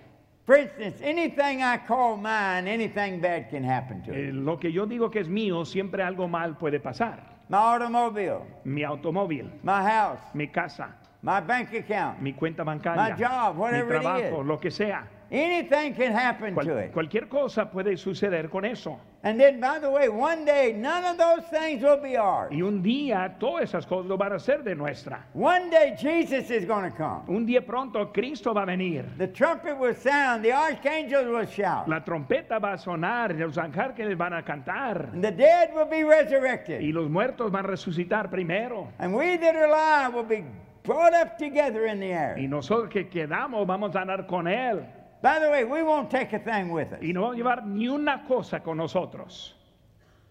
For 0.45 0.55
instance, 0.57 0.99
anything 1.01 1.61
I 1.63 1.77
call 1.77 2.17
mine, 2.17 2.67
anything 2.67 3.21
bad 3.21 3.49
can 3.49 3.63
happen 3.63 4.01
to 4.03 4.13
Eh, 4.13 4.27
it. 4.29 4.33
lo 4.33 4.57
que 4.57 4.71
yo 4.71 4.85
digo 4.85 5.09
que 5.09 5.19
es 5.21 5.27
mío, 5.29 5.65
siempre 5.65 6.03
algo 6.03 6.27
mal 6.29 6.55
puede 6.57 6.79
pasar. 6.81 7.19
My 7.49 7.57
automobile, 7.57 8.41
Mi 8.65 8.83
automóvil, 8.83 9.49
my 9.63 9.81
house, 9.83 10.19
mi 10.33 10.47
casa, 10.47 10.89
my 11.21 11.39
bank 11.39 11.73
account, 11.73 12.19
mi 12.21 12.33
cuenta 12.33 12.63
bancaria, 12.65 13.09
My 13.09 13.11
job, 13.17 13.55
mi 13.55 13.61
whatever 13.61 13.95
it 13.95 14.01
trabajo, 14.01 14.41
is. 14.41 14.45
lo 14.47 14.57
que 14.59 14.69
sea. 14.71 15.07
Anything 15.31 15.93
can 15.93 16.13
happen 16.13 16.53
Cual- 16.55 16.65
to 16.65 16.77
it. 16.77 16.91
cualquier 16.93 17.27
cosa 17.27 17.69
puede 17.69 17.97
suceder 17.97 18.49
con 18.49 18.65
eso. 18.65 18.99
And 19.23 19.39
then, 19.39 19.59
by 19.59 19.79
the 19.79 19.89
way, 19.89 20.07
one 20.07 20.45
day, 20.45 20.71
none 20.73 21.03
of 21.03 21.17
those 21.17 21.43
things 21.49 21.83
will 21.83 21.99
be 22.01 22.15
ours. 22.15 22.49
Y 22.51 22.61
un 22.61 22.81
día 22.81 23.35
todas 23.39 23.63
esas 23.63 23.85
cosas 23.85 24.15
van 24.17 24.31
a 24.33 24.39
ser 24.39 24.63
de 24.63 24.73
nuestra. 24.75 25.25
One 25.33 25.69
day, 25.69 25.95
Jesus 25.97 26.49
is 26.49 26.65
going 26.65 26.89
to 26.89 26.95
come. 26.95 27.23
Un 27.27 27.45
día 27.45 27.65
pronto 27.65 28.11
Cristo 28.13 28.53
va 28.53 28.61
a 28.61 28.65
venir. 28.65 29.05
The 29.17 29.27
trumpet 29.27 29.77
will 29.77 29.95
sound, 29.95 30.43
the 30.45 30.53
archangels 30.53 31.27
will 31.27 31.45
shout, 31.47 31.87
La 31.89 32.05
trompeta 32.05 32.59
va 32.59 32.73
a 32.73 32.77
sonar, 32.77 33.33
los 33.35 33.57
ángeles 33.57 34.15
van 34.17 34.33
a 34.33 34.43
cantar 34.43 35.09
and 35.11 35.23
the 35.23 35.31
dead 35.31 35.73
will 35.75 35.89
be 35.89 35.97
y 35.97 36.03
resurrected. 36.03 36.81
los 36.93 37.09
muertos 37.09 37.51
van 37.51 37.65
a 37.65 37.67
resucitar 37.67 38.29
primero. 38.29 38.87
And 38.99 39.13
we 39.13 39.35
that 39.37 39.55
are 39.55 39.65
alive 39.65 40.13
will 40.13 40.23
be 40.23 40.45
brought 40.83 41.13
up 41.13 41.37
together 41.37 41.85
in 41.87 41.99
the 41.99 42.13
air. 42.13 42.37
Y 42.39 42.47
nosotros 42.47 42.89
que 42.89 43.09
quedamos 43.09 43.65
vamos 43.67 43.93
a 43.95 44.01
andar 44.03 44.25
con 44.27 44.47
Él. 44.47 44.85
By 45.21 45.39
the 45.39 45.49
way, 45.49 45.63
we 45.63 45.81
won't 45.83 46.09
take 46.11 46.33
a 46.33 46.39
thing 46.39 46.71
with 46.71 46.91
us. 46.93 46.99
Y 47.01 47.11
no 47.11 47.21
vamos 47.21 47.35
a 47.35 47.37
llevar 47.37 47.65
ni 47.65 47.87
una 47.87 48.23
cosa 48.27 48.59
con 48.59 48.77
nosotros. 48.77 49.53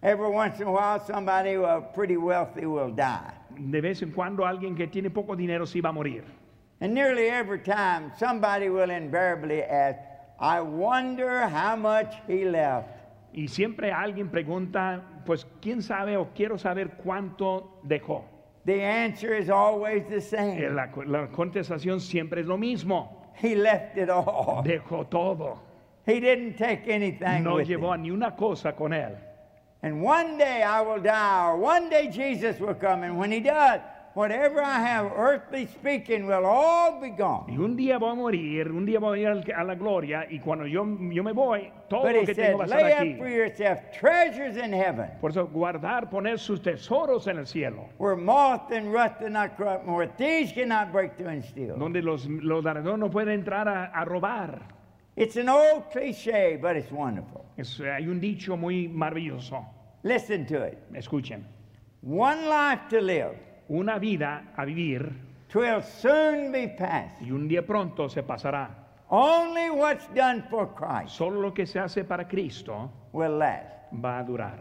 Every 0.01 0.29
once 0.29 0.59
in 0.61 0.67
a 0.67 0.71
while, 0.71 0.99
somebody 0.99 1.57
uh, 1.57 1.81
pretty 1.93 2.17
wealthy 2.17 2.65
will 2.65 2.91
die. 2.91 3.33
De 3.57 3.81
vez 3.81 4.01
en 4.01 4.11
cuando 4.11 4.45
alguien 4.45 4.75
que 4.75 4.87
tiene 4.87 5.09
poco 5.09 5.35
dinero 5.35 5.65
sí 5.65 5.81
va 5.81 5.89
a 5.89 5.93
morir. 5.93 6.23
And 6.79 6.93
nearly 6.93 7.27
every 7.27 7.59
time, 7.59 8.11
somebody 8.17 8.69
will 8.69 8.91
invariably 8.91 9.63
ask, 9.63 9.97
I 10.39 10.61
wonder 10.61 11.47
how 11.49 11.75
much 11.75 12.13
he 12.27 12.45
left. 12.45 12.87
Y 13.33 13.47
siempre 13.47 13.91
alguien 13.91 14.29
pregunta, 14.29 15.01
pues 15.25 15.45
quién 15.61 15.81
sabe 15.81 16.15
o 16.15 16.29
quiero 16.35 16.57
saber 16.57 16.97
cuánto 17.03 17.79
dejó. 17.83 18.23
The 18.65 18.83
answer 18.83 19.33
is 19.33 19.49
always 19.49 20.03
the 20.07 20.17
Eh, 20.17 20.21
same. 20.21 20.69
La, 20.69 20.89
la 21.05 21.27
contestación 21.29 21.99
siempre 21.99 22.41
es 22.41 22.47
lo 22.47 22.57
mismo. 22.57 23.16
He 23.39 23.55
left 23.55 23.97
it 23.97 24.09
all. 24.09 24.63
Dejó 24.65 25.09
todo. 25.09 25.59
He 26.05 26.19
didn't 26.19 26.57
take 26.57 26.87
anything 26.87 27.43
No 27.43 27.55
with 27.55 27.67
llevó 27.67 27.93
him. 27.95 28.01
ni 28.03 28.09
una 28.11 28.31
cosa 28.31 28.71
con 28.73 28.91
él. 28.91 29.15
And 29.83 30.01
one 30.01 30.37
day 30.37 30.63
I 30.63 30.81
will 30.81 31.01
die, 31.01 31.45
or 31.45 31.57
one 31.57 31.89
day 31.89 32.07
Jesus 32.09 32.59
will 32.59 32.73
come. 32.73 33.03
And 33.03 33.17
when 33.17 33.31
he 33.31 33.39
does, 33.39 33.79
whatever 34.17 34.59
I 34.63 34.79
have, 34.79 35.11
earthly 35.15 35.67
speaking, 35.67 36.25
will 36.25 36.43
all 36.45 36.99
be 36.99 37.09
Y 37.11 37.15
gone. 37.15 37.55
un 37.57 37.75
día 37.77 37.99
voy 37.99 38.11
a 38.11 38.15
morir, 38.15 38.71
un 38.71 38.83
día 38.85 38.99
voy 38.99 39.23
a 39.23 39.35
ir 39.35 39.53
a 39.55 39.63
la 39.63 39.75
gloria 39.75 40.25
y 40.29 40.39
cuando 40.39 40.65
yo, 40.65 40.83
yo 41.11 41.23
me 41.23 41.31
voy, 41.33 41.71
todo 41.87 42.01
But 42.01 42.15
lo 42.15 42.25
que 42.25 42.33
tengo 42.33 42.57
va 42.57 42.63
a 42.63 42.67
estar 42.67 42.81
lay 42.81 42.91
aquí. 42.93 43.13
up 43.13 43.17
for 43.19 43.29
yourself 43.29 43.79
treasures 43.93 44.57
in 44.57 44.73
heaven, 44.73 45.11
Por 45.21 45.29
eso 45.29 45.45
guardar, 45.47 46.09
poner 46.09 46.39
sus 46.39 46.59
tesoros 46.61 47.27
en 47.27 47.37
el 47.37 47.45
cielo, 47.45 47.89
where 47.99 48.15
moth 48.15 48.71
and 48.71 48.91
rust 48.91 49.19
do 49.19 49.29
not 49.29 49.55
corrupt, 49.55 49.85
and 49.85 49.95
where 49.95 50.07
thieves 50.17 50.51
cannot 50.51 50.91
break 50.91 51.15
through 51.15 51.29
and 51.29 51.43
steal. 51.45 51.77
donde 51.77 52.03
los, 52.03 52.25
los 52.25 52.63
ladrones 52.63 52.97
no 52.99 53.09
pueden 53.11 53.29
entrar 53.45 53.67
a, 53.67 53.91
a 53.93 54.03
robar. 54.03 54.61
It's 55.15 55.35
an 55.37 55.47
old 55.49 55.91
cliche, 55.91 56.57
but 56.59 56.75
it's 56.75 56.91
wonderful. 56.91 57.45
Es- 57.57 57.79
hay 57.79 58.07
un 58.07 58.19
dicho 58.19 58.57
muy 58.57 58.87
maravilloso. 58.87 59.63
Listen 60.03 60.45
to 60.47 60.63
it. 60.63 60.77
Escuchen, 60.93 61.43
One 62.01 62.47
life 62.47 62.81
to 62.89 63.01
live, 63.01 63.35
una 63.69 63.99
vida 63.99 64.53
a 64.55 64.65
vivir 64.65 65.11
twill 65.49 65.81
soon 65.81 66.51
be 66.51 66.67
past. 66.77 67.21
y 67.21 67.31
un 67.31 67.47
día 67.47 67.65
pronto 67.65 68.09
se 68.09 68.23
pasará. 68.23 68.69
Only 69.09 69.69
what's 69.69 70.07
done 70.13 70.43
for 70.49 70.73
Christ 70.75 71.15
Solo 71.15 71.39
lo 71.41 71.53
que 71.53 71.65
se 71.65 71.79
hace 71.79 72.03
para 72.03 72.27
Cristo 72.27 72.91
will 73.13 73.37
last. 73.39 73.91
va 73.93 74.19
a 74.19 74.23
durar. 74.23 74.59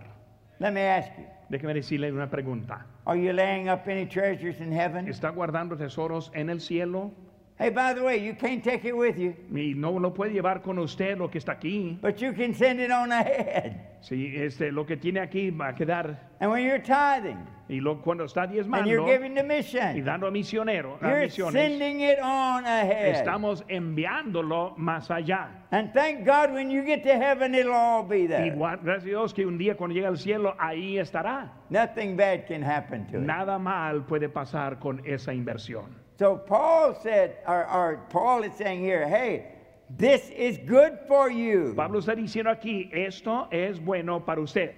Let 0.58 0.72
me 0.72 0.86
ask 0.88 1.10
you, 1.18 1.24
Déjeme 1.48 1.74
decirle 1.74 2.10
una 2.12 2.28
pregunta. 2.30 2.86
are 3.04 3.16
you 3.20 3.32
laying 3.32 3.68
up 3.68 3.86
any 3.88 4.06
treasures 4.06 4.60
in 4.60 4.72
heaven? 4.72 5.08
¿Está 5.08 5.30
guardando 5.30 5.76
tesoros 5.76 6.30
en 6.34 6.48
el 6.50 6.60
cielo? 6.60 7.10
Hey, 7.58 7.70
by 7.70 7.94
the 7.94 8.02
way, 8.02 8.18
you 8.18 8.34
can't 8.34 8.62
take 8.62 8.84
it 8.84 8.94
with 8.94 9.16
you, 9.16 9.34
Y 9.50 9.72
no 9.74 9.98
lo 9.98 10.12
puede 10.12 10.30
llevar 10.34 10.60
con 10.62 10.78
usted 10.78 11.16
lo 11.16 11.30
que 11.30 11.38
está 11.40 11.52
aquí. 11.52 11.98
but 12.02 12.20
you 12.20 12.34
can 12.34 12.52
send 12.54 12.80
it 12.80 12.90
on 12.90 13.10
ahead. 13.12 13.72
Sí, 14.02 14.34
este, 14.36 14.70
lo 14.70 14.84
que 14.84 14.98
tiene 14.98 15.20
aquí 15.20 15.50
va 15.50 15.68
a 15.68 15.74
quedar. 15.74 16.18
And 16.38 16.50
when 16.50 16.62
you're 16.64 16.78
tithing 16.82 17.38
Y 17.68 17.80
lo, 17.80 18.02
cuando 18.02 18.24
está 18.24 18.42
and 18.42 18.52
you're 18.52 18.62
diezmando 18.64 19.06
giving 19.06 19.34
to 19.36 19.40
y 19.40 19.44
mission, 19.46 20.04
dando 20.04 20.26
a 20.26 20.30
misionero, 20.30 20.98
a 21.00 21.08
you're 21.08 21.20
misiones, 21.24 21.52
sending 21.54 22.00
it 22.02 22.18
on 22.22 22.66
ahead. 22.66 23.14
estamos 23.16 23.64
enviándolo 23.68 24.74
más 24.76 25.10
allá. 25.10 25.48
And 25.70 25.92
thank 25.94 26.26
God 26.26 26.52
when 26.52 26.70
you 26.70 26.82
get 26.84 27.02
to 27.04 27.16
heaven, 27.16 27.54
it'll 27.54 27.72
all 27.72 28.02
be 28.06 28.24
Y 28.24 28.26
there. 28.28 28.50
gua- 28.54 28.76
gracias 28.82 29.04
a 29.04 29.06
Dios 29.06 29.32
que 29.34 29.46
un 29.46 29.56
día 29.56 29.76
cuando 29.76 29.94
llegue 29.94 30.06
al 30.06 30.18
cielo, 30.18 30.54
ahí 30.58 30.98
estará. 30.98 31.52
Nothing 31.70 32.16
bad 32.18 32.46
can 32.46 32.62
happen 32.62 33.06
to 33.06 33.16
it. 33.16 33.22
Nada 33.24 33.58
mal 33.58 34.04
puede 34.04 34.28
pasar 34.28 34.78
con 34.78 35.00
esa 35.06 35.32
inversión. 35.32 36.04
So 36.18 36.36
Paul 36.36 36.98
said, 37.02 37.36
or, 37.46 37.68
or 37.68 38.00
Paul 38.08 38.42
is 38.42 38.54
saying 38.54 38.80
here, 38.80 39.06
hey, 39.06 39.52
this 39.98 40.30
is 40.30 40.58
good 40.66 40.98
for 41.06 41.30
you. 41.30 41.74
Pablo 41.76 42.00
está 42.00 42.14
diciendo 42.16 42.50
aquí, 42.50 42.90
esto 42.92 43.48
es 43.52 43.78
bueno 43.78 44.20
para 44.20 44.40
usted. 44.40 44.74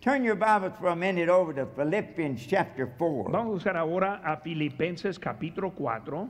Turn 0.00 0.22
your 0.24 0.34
Bibles 0.34 0.76
for 0.78 0.88
a 0.88 0.96
minute 0.96 1.30
over 1.30 1.54
to 1.54 1.64
Philippians 1.64 2.44
chapter 2.46 2.92
4. 2.98 3.30
Vamos 3.30 3.64
a 3.64 3.70
buscar 3.70 3.76
ahora 3.76 4.20
a 4.24 4.36
Filipenses 4.36 5.18
capítulo 5.18 5.72
4. 5.74 6.28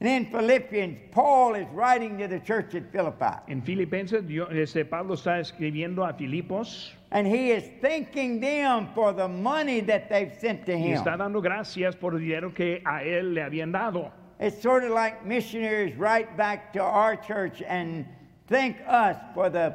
And 0.00 0.08
in 0.08 0.32
Philippians, 0.32 0.98
Paul 1.12 1.54
is 1.56 1.66
writing 1.74 2.16
to 2.18 2.26
the 2.26 2.38
church 2.40 2.74
at 2.74 2.90
Philippi. 2.90 3.36
En 3.48 3.60
Filipenses, 3.60 4.24
este, 4.50 4.86
Pablo 4.86 5.14
está 5.14 5.38
escribiendo 5.40 6.08
a 6.08 6.14
Filipos 6.14 6.92
And 7.12 7.26
he 7.26 7.50
is 7.50 7.64
thanking 7.82 8.40
them 8.40 8.88
for 8.94 9.12
the 9.12 9.28
money 9.28 9.80
that 9.80 10.08
they've 10.08 10.32
sent 10.40 10.64
to 10.66 10.72
y 10.72 10.78
him. 10.78 10.96
está 10.96 11.18
dando 11.18 11.42
gracias 11.42 11.94
por 11.96 12.14
el 12.14 12.20
dinero 12.20 12.50
que 12.54 12.80
a 12.86 13.02
él 13.02 13.34
le 13.34 13.42
habían 13.42 13.72
dado. 13.72 14.10
It's 14.38 14.62
sort 14.62 14.84
of 14.84 14.92
like 14.92 15.26
missionaries 15.26 15.94
write 15.96 16.34
back 16.34 16.72
to 16.72 16.80
our 16.82 17.14
church 17.14 17.62
and 17.66 18.06
thank 18.46 18.78
us 18.86 19.16
for 19.34 19.50
the 19.50 19.74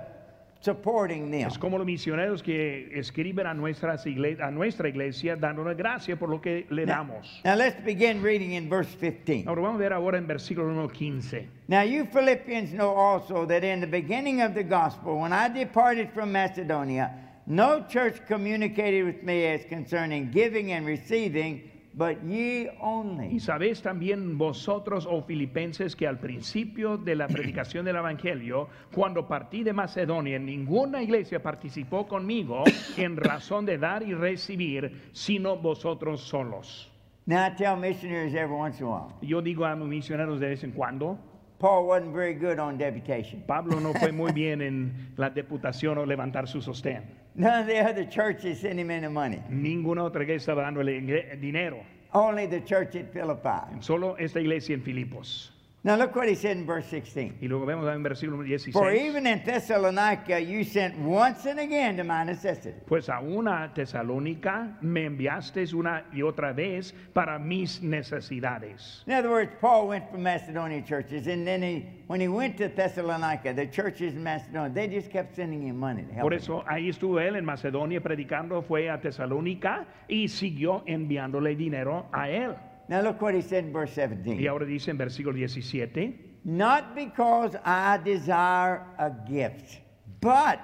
supporting 0.66 1.30
them. 1.32 1.48
Es 1.48 1.58
como 1.58 1.78
los 1.78 1.86
misioneros 1.86 2.42
que 2.42 2.90
escriben 2.94 3.46
a, 3.46 3.54
nuestras 3.54 4.06
a 4.06 4.52
nuestra 4.52 4.90
iglesia 4.90 5.36
dándonos 5.36 5.78
gracias 5.78 6.18
por 6.18 6.30
lo 6.30 6.42
que 6.42 6.66
le 6.70 6.86
damos. 6.86 7.42
Now 7.46 7.56
let's 7.56 7.82
begin 7.86 8.22
reading 8.22 8.54
in 8.54 8.68
verse 8.68 8.96
15. 9.00 9.46
Ahora 9.48 9.62
vamos 9.62 9.76
a 9.76 9.84
ver 9.84 9.94
ahora 9.94 10.18
en 10.18 10.28
versículo 10.28 10.68
número 10.68 10.90
15. 10.90 11.48
Now, 11.68 11.84
you 11.84 12.06
Philippians 12.06 12.74
know 12.74 12.94
also 12.96 13.46
that 13.46 13.64
in 13.64 13.80
the 13.80 13.88
beginning 13.88 14.42
of 14.42 14.54
the 14.54 14.64
gospel, 14.64 15.20
when 15.20 15.32
I 15.34 15.48
departed 15.48 16.12
from 16.12 16.32
Macedonia, 16.32 17.12
no 17.48 17.86
church 17.88 18.26
communicated 18.28 19.04
with 19.04 19.24
me 19.24 19.46
as 19.46 19.66
concerning 19.66 20.32
giving 20.32 20.72
and 20.72 20.86
receiving, 20.86 21.70
but 21.96 22.22
ye 22.24 22.64
Y 22.66 22.78
only. 22.82 23.40
sabéis 23.40 23.82
también 23.82 24.38
vosotros, 24.38 25.08
oh 25.10 25.22
filipenses, 25.22 25.96
que 25.96 26.08
al 26.08 26.20
principio 26.20 26.98
de 26.98 27.16
la 27.16 27.28
predicación 27.28 27.86
del 27.86 27.96
Evangelio, 27.96 28.68
cuando 28.94 29.28
partí 29.28 29.64
de 29.64 29.74
Macedonia, 29.74 30.38
ninguna 30.38 31.02
iglesia 31.02 31.42
participó 31.42 32.06
conmigo 32.08 32.64
en 32.98 33.16
razón 33.16 33.66
de 33.66 33.78
dar 33.78 34.04
y 34.04 34.14
recibir, 34.14 35.10
sino 35.14 35.58
vosotros 35.58 36.22
solos. 36.22 36.92
Now, 37.28 37.48
I 37.48 37.56
tell 37.56 37.76
missionaries 37.76 38.36
every 38.36 38.54
once 38.56 38.80
in 38.80 38.86
a 38.86 38.90
while 38.90 39.16
Yo 39.22 39.42
digo 39.42 39.66
a 39.66 39.76
mis 39.76 39.88
misioneros 39.88 40.40
de 40.40 40.50
vez 40.50 40.64
en 40.64 40.72
cuando, 40.72 41.18
Paul 41.58 41.88
wasn't 41.88 42.14
very 42.14 42.36
good 42.36 42.60
on 42.60 42.78
deputation. 42.78 43.42
Pablo 43.48 43.80
no 43.80 43.94
fue 43.94 44.12
muy 44.12 44.32
bien 44.34 44.62
en 44.62 45.14
la 45.18 45.30
deputación 45.30 45.98
o 45.98 46.06
levantar 46.06 46.48
su 46.48 46.62
sostén. 46.62 47.25
None 47.38 47.62
of 47.62 47.68
the 47.68 47.80
other 47.80 48.06
churches 48.06 48.62
sent 48.62 48.80
him 48.80 48.90
any 48.90 49.10
money. 49.10 49.42
Ninguna 49.50 50.04
otra 50.04 50.24
iglesia 50.24 50.54
estaba 50.54 50.64
dándole 50.64 51.02
dinero. 51.40 51.84
Only 52.14 52.48
the 52.48 52.62
church 52.62 52.96
at 52.96 53.12
Philippi. 53.12 53.82
Solo 53.82 54.16
esta 54.18 54.40
iglesia 54.40 54.74
en 54.74 54.82
Filipos. 54.82 55.52
Now 55.86 55.98
look 55.98 56.16
what 56.16 56.28
he 56.28 56.34
said 56.34 56.58
in 56.58 56.66
verse 56.66 56.88
16. 56.88 57.38
Y 57.40 57.48
luego 57.48 57.68
vemos 57.68 57.88
en 57.88 58.02
versículo 58.02 58.38
For 58.38 58.90
16. 58.90 59.06
even 59.08 59.28
in 59.28 59.44
Thessalonica 59.44 60.40
you 60.40 60.64
sent 60.64 60.98
once 60.98 61.46
and 61.46 61.60
again 61.60 61.96
to 61.98 62.04
my 62.04 62.24
necessity. 62.24 62.80
Pues 62.88 63.08
a 63.08 63.20
una 63.20 63.72
tesalónica 63.72 64.82
me 64.82 65.06
una 65.06 66.06
y 66.12 66.24
otra 66.24 66.54
vez 66.54 66.92
para 67.14 67.38
mis 67.38 67.84
necesidades. 67.84 69.04
In 69.06 69.14
other 69.14 69.30
words, 69.30 69.52
Paul 69.62 69.90
went 69.90 70.10
from 70.10 70.24
Macedonia 70.24 70.82
churches, 70.82 71.28
and 71.28 71.46
then 71.46 71.62
he, 71.62 71.86
when 72.08 72.20
he 72.20 72.28
went 72.28 72.58
to 72.58 72.68
Thessalonica, 72.68 73.54
the 73.54 73.68
churches 73.68 74.16
in 74.16 74.24
Macedonia, 74.24 74.74
they 74.74 74.88
just 74.88 75.12
kept 75.12 75.36
sending 75.36 75.68
him 75.68 75.78
money 75.78 76.02
to 76.02 76.14
help 76.14 76.24
Por 76.24 76.34
him. 76.34 76.40
eso 76.40 76.64
ahí 76.68 76.90
estuvo 76.90 77.20
él 77.20 77.36
en 77.36 77.46
Macedonia 77.46 78.02
predicando, 78.02 78.64
fue 78.64 78.90
a 78.90 79.00
Tesalónica 79.00 79.86
y 80.08 80.30
siguió 80.30 80.82
enviándole 80.88 81.56
dinero 81.56 82.08
a 82.12 82.28
él. 82.28 82.56
Now 82.88 83.02
look 83.02 83.22
what 83.22 83.34
he 83.34 83.42
said 83.42 83.66
in 83.66 83.74
verse 83.74 83.92
17. 83.94 84.40
Y 84.40 84.48
ahora 84.48 84.66
dice 84.66 84.90
en 84.90 84.98
versículo 84.98 85.34
17, 85.34 86.40
Not 86.44 86.96
because 86.96 87.56
I 87.66 87.98
desire 87.98 88.86
a 89.00 89.10
gift, 89.28 89.80
but 90.22 90.60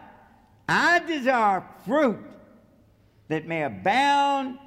I 0.70 1.00
desire 1.00 1.64
fruit 1.86 2.20
that 3.28 3.48
may 3.48 3.64
abound 3.64 4.60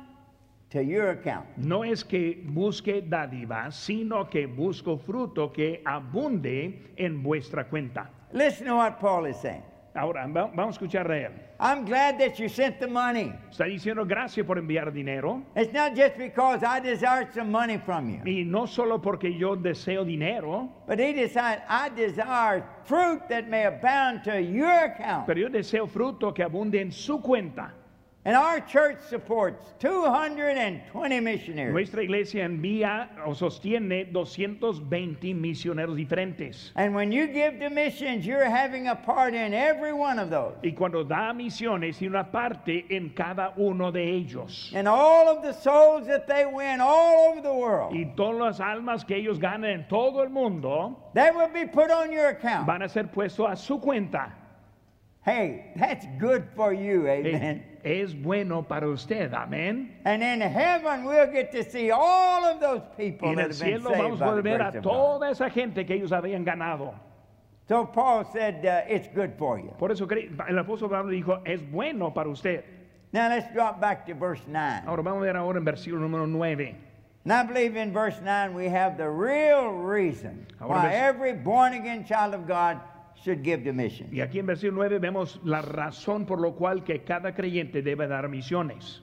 to 0.70 0.82
your 0.82 1.10
account. 1.10 1.46
no 1.56 1.84
es 1.84 2.02
que 2.02 2.42
busque 2.44 3.00
dádivas, 3.08 3.76
sino 3.76 4.28
que 4.28 4.46
busco 4.46 4.98
fruto 4.98 5.52
que 5.52 5.80
abunde 5.84 6.92
en 6.96 7.22
vuestra 7.22 7.68
cuenta. 7.68 8.10
Listen 8.32 8.66
to 8.66 8.74
what 8.74 8.98
Paul 8.98 9.26
is 9.26 9.36
saying. 9.36 9.62
Ahora 9.96 10.26
vamos 10.26 10.66
a 10.66 10.70
escuchar 10.70 11.08
a 11.10 11.16
él. 11.18 11.32
I'm 11.60 11.84
glad 11.84 12.18
that 12.18 12.36
you 12.38 12.48
sent 12.48 12.80
the 12.80 12.86
money. 12.88 13.32
Está 13.50 13.66
diciendo 13.66 14.04
gracias 14.04 14.44
por 14.44 14.58
enviar 14.58 14.92
dinero. 14.92 15.42
It's 15.54 15.72
not 15.72 15.94
just 15.94 16.18
because 16.18 16.64
I 16.64 16.80
desired 16.80 17.32
some 17.32 17.52
money 17.52 17.78
from 17.78 18.10
you, 18.10 18.20
Y 18.26 18.42
no 18.44 18.66
solo 18.66 18.98
porque 19.00 19.32
yo 19.38 19.54
deseo 19.54 20.04
dinero, 20.04 20.68
but 20.88 20.98
he 20.98 21.12
decided 21.12 21.62
I 21.68 21.90
desire 21.90 22.64
fruit 22.84 23.28
that 23.28 23.48
may 23.48 23.66
abound 23.66 24.24
to 24.24 24.40
your 24.40 24.66
account. 24.86 25.26
pero 25.26 25.38
yo 25.38 25.48
deseo 25.48 25.86
fruto 25.86 26.34
que 26.34 26.42
abunde 26.42 26.80
en 26.80 26.90
su 26.90 27.20
cuenta. 27.20 27.72
And 28.26 28.36
our 28.36 28.58
church 28.60 29.00
supports 29.10 29.62
220 29.80 31.20
missionaries. 31.20 31.74
Nuestra 31.74 32.02
iglesia 32.02 32.46
envía 32.46 33.10
o 33.26 33.34
sostiene 33.34 34.06
220 34.10 35.34
misioneros 35.34 35.94
diferentes. 35.94 36.72
And 36.74 36.94
when 36.94 37.12
you 37.12 37.26
give 37.26 37.58
to 37.60 37.68
missions, 37.68 38.24
you're 38.24 38.48
having 38.48 38.88
a 38.88 38.96
part 38.96 39.34
in 39.34 39.52
every 39.52 39.92
one 39.92 40.18
of 40.18 40.30
those. 40.30 40.54
Y 40.62 40.70
cuando 40.70 41.04
da 41.04 41.34
misiones, 41.34 42.00
y 42.00 42.06
una 42.06 42.24
parte 42.24 42.86
en 42.88 43.10
cada 43.10 43.52
uno 43.58 43.92
de 43.92 44.02
ellos. 44.02 44.72
And 44.74 44.88
all 44.88 45.28
of 45.28 45.42
the 45.42 45.52
souls 45.52 46.06
that 46.06 46.26
they 46.26 46.46
win 46.46 46.80
all 46.80 47.30
over 47.30 47.42
the 47.42 47.52
world, 47.52 47.92
Y 47.94 48.14
todas 48.16 48.58
las 48.58 48.60
almas 48.60 49.04
que 49.04 49.16
ellos 49.16 49.38
ganan 49.38 49.70
en 49.70 49.86
todo 49.86 50.22
el 50.22 50.30
mundo 50.30 50.96
they 51.12 51.30
will 51.30 51.48
be 51.52 51.66
put 51.66 51.90
on 51.90 52.10
your 52.10 52.28
account. 52.28 52.66
van 52.66 52.82
a 52.82 52.88
ser 52.88 53.04
puestos 53.04 53.50
a 53.50 53.54
su 53.54 53.78
cuenta. 53.78 54.32
Hey, 55.24 55.72
that's 55.74 56.06
good 56.18 56.44
for 56.54 56.74
you, 56.74 57.08
amen. 57.08 57.64
Es 57.82 58.12
bueno 58.14 58.62
para 58.62 58.86
usted, 58.88 59.32
amén. 59.32 59.88
And 60.04 60.22
in 60.22 60.40
heaven, 60.42 61.04
we'll 61.04 61.32
get 61.32 61.50
to 61.52 61.64
see 61.64 61.90
all 61.90 62.44
of 62.44 62.60
those 62.60 62.82
people 62.96 63.30
en 63.30 63.36
that 63.36 63.44
el 63.44 63.48
have 63.48 63.58
been 63.58 63.80
cielo 63.80 63.90
saved 63.90 64.02
vamos 64.02 64.20
a 64.20 64.24
the 64.24 64.30
poder 64.30 64.42
ver 64.42 64.60
a 64.60 64.82
toda 64.82 65.30
esa 65.30 65.48
gente 65.48 65.84
que 65.86 65.96
ellos 65.96 66.10
habían 66.10 66.44
ganado. 66.44 66.92
So 67.66 67.86
Paul 67.86 68.26
said, 68.30 68.66
uh, 68.66 68.82
it's 68.86 69.08
good 69.14 69.32
for 69.38 69.58
you. 69.58 69.72
Por 69.78 69.90
eso 69.90 70.04
el 70.04 70.58
apóstol 70.58 70.90
Pablo 70.90 71.10
dijo, 71.10 71.40
es 71.46 71.62
bueno 71.62 72.12
para 72.12 72.28
usted. 72.28 72.62
Now 73.12 73.30
let's 73.30 73.50
drop 73.54 73.80
back 73.80 74.06
to 74.06 74.14
verse 74.14 74.42
9. 74.46 74.82
Ahora 74.86 75.02
vamos 75.02 75.22
a 75.22 75.26
ver 75.26 75.36
ahora 75.36 75.56
en 75.56 75.64
versículo 75.64 76.00
número 76.00 76.26
9. 76.28 76.76
And 77.24 77.32
I 77.32 77.42
believe 77.44 77.76
in 77.76 77.92
verse 77.92 78.20
9 78.22 78.52
we 78.52 78.68
have 78.68 78.98
the 78.98 79.08
real 79.08 79.70
reason 79.70 80.46
Ahora 80.60 80.80
why 80.80 80.92
every 80.92 81.32
born 81.32 81.72
again 81.72 82.04
child 82.04 82.34
of 82.34 82.46
God 82.46 82.78
should 83.24 83.42
give 83.42 83.64
to 83.64 83.72
mission. 83.72 84.08
Y 84.12 84.20
aquí 84.20 84.38
en 84.38 84.46
versículo 84.46 84.76
9 84.82 84.98
vemos 84.98 85.40
la 85.44 85.62
razón 85.62 86.26
por 86.26 86.40
lo 86.40 86.52
cual 86.52 86.84
que 86.84 87.00
cada 87.02 87.34
creyente 87.34 87.82
debe 87.82 88.06
dar 88.06 88.28
misiones. 88.28 89.00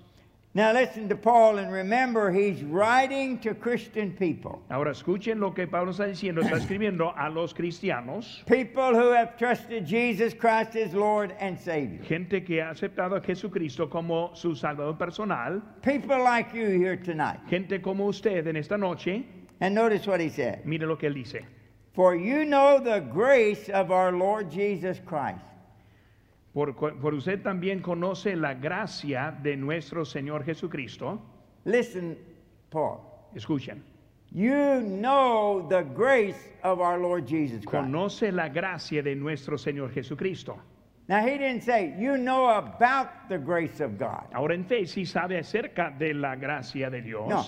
Now 0.54 0.74
listen 0.74 1.08
to 1.08 1.16
Paul 1.16 1.60
and 1.60 1.72
remember 1.72 2.30
he's 2.30 2.62
writing 2.62 3.38
to 3.40 3.56
Christian 3.56 4.12
people. 4.12 4.60
Ahora 4.70 4.92
escuchen 4.92 5.40
lo 5.40 5.54
que 5.54 5.66
Pablo 5.66 5.92
está 5.92 6.06
diciendo, 6.06 6.42
está 6.42 6.58
escribiendo 6.62 7.14
a 7.16 7.30
los 7.30 7.54
cristianos, 7.54 8.44
People 8.48 8.94
who 8.94 9.12
have 9.14 9.38
trusted 9.38 9.86
Jesus 9.86 10.34
Christ 10.34 10.76
as 10.76 10.94
Lord 10.94 11.34
and 11.40 11.58
Savior. 11.58 12.04
gente 12.04 12.44
que 12.44 12.62
ha 12.62 12.72
aceptado 12.72 13.16
a 13.16 13.22
Jesucristo 13.22 13.90
como 13.90 14.32
su 14.36 14.54
salvador 14.54 14.98
personal, 14.98 15.62
People 15.82 16.22
like 16.22 16.54
you 16.54 16.68
here 16.68 16.98
tonight. 16.98 17.40
gente 17.50 17.82
como 17.82 18.08
usted 18.08 18.46
en 18.46 18.58
esta 18.58 18.78
noche. 18.78 19.24
And 19.62 19.74
notice 19.74 20.06
what 20.06 20.20
he 20.20 20.28
said. 20.28 20.66
Mire 20.66 20.86
lo 20.86 20.98
que 20.98 21.08
él 21.08 21.14
dice. 21.14 21.46
For 21.93 22.15
you 22.15 22.45
know 22.45 22.80
the 22.80 22.99
grace 22.99 23.69
of 23.69 23.91
our 23.91 24.12
Lord 24.12 24.49
Jesus 24.49 24.99
Christ. 25.06 25.43
Por, 26.54 26.73
por 26.73 27.13
usted 27.13 27.43
también 27.43 27.82
conoce 27.82 28.36
la 28.36 28.54
gracia 28.54 29.38
de 29.41 29.56
nuestro 29.56 30.04
Señor 30.04 30.43
Jesucristo. 30.43 31.19
Listen, 31.65 32.17
Paul. 32.69 32.99
Escuchen. 33.36 33.82
You 34.34 34.82
know 34.82 35.67
the 35.69 35.82
grace 35.82 36.38
of 36.63 36.80
our 36.80 36.97
Lord 36.97 37.27
Jesus 37.27 37.65
Christ. 37.65 37.86
Conoce 37.86 38.32
la 38.34 38.47
gracia 38.47 39.01
de 39.01 39.15
nuestro 39.15 39.58
Señor 39.58 39.93
Jesucristo. 39.93 40.58
Now, 41.08 41.21
he 41.21 41.38
didn't 41.38 41.63
say, 41.63 41.93
you 41.97 42.17
know 42.17 42.47
about 42.47 43.27
the 43.27 43.38
grace 43.38 43.82
of 43.82 43.97
God. 43.97 44.27
Ahora 44.34 44.54
en 44.54 44.63
fe 44.63 44.84
sí 44.84 45.06
sabe 45.06 45.38
acerca 45.38 45.93
de 45.97 46.13
la 46.13 46.36
gracia 46.36 46.89
de 46.89 47.01
Dios. 47.01 47.27
No. 47.27 47.45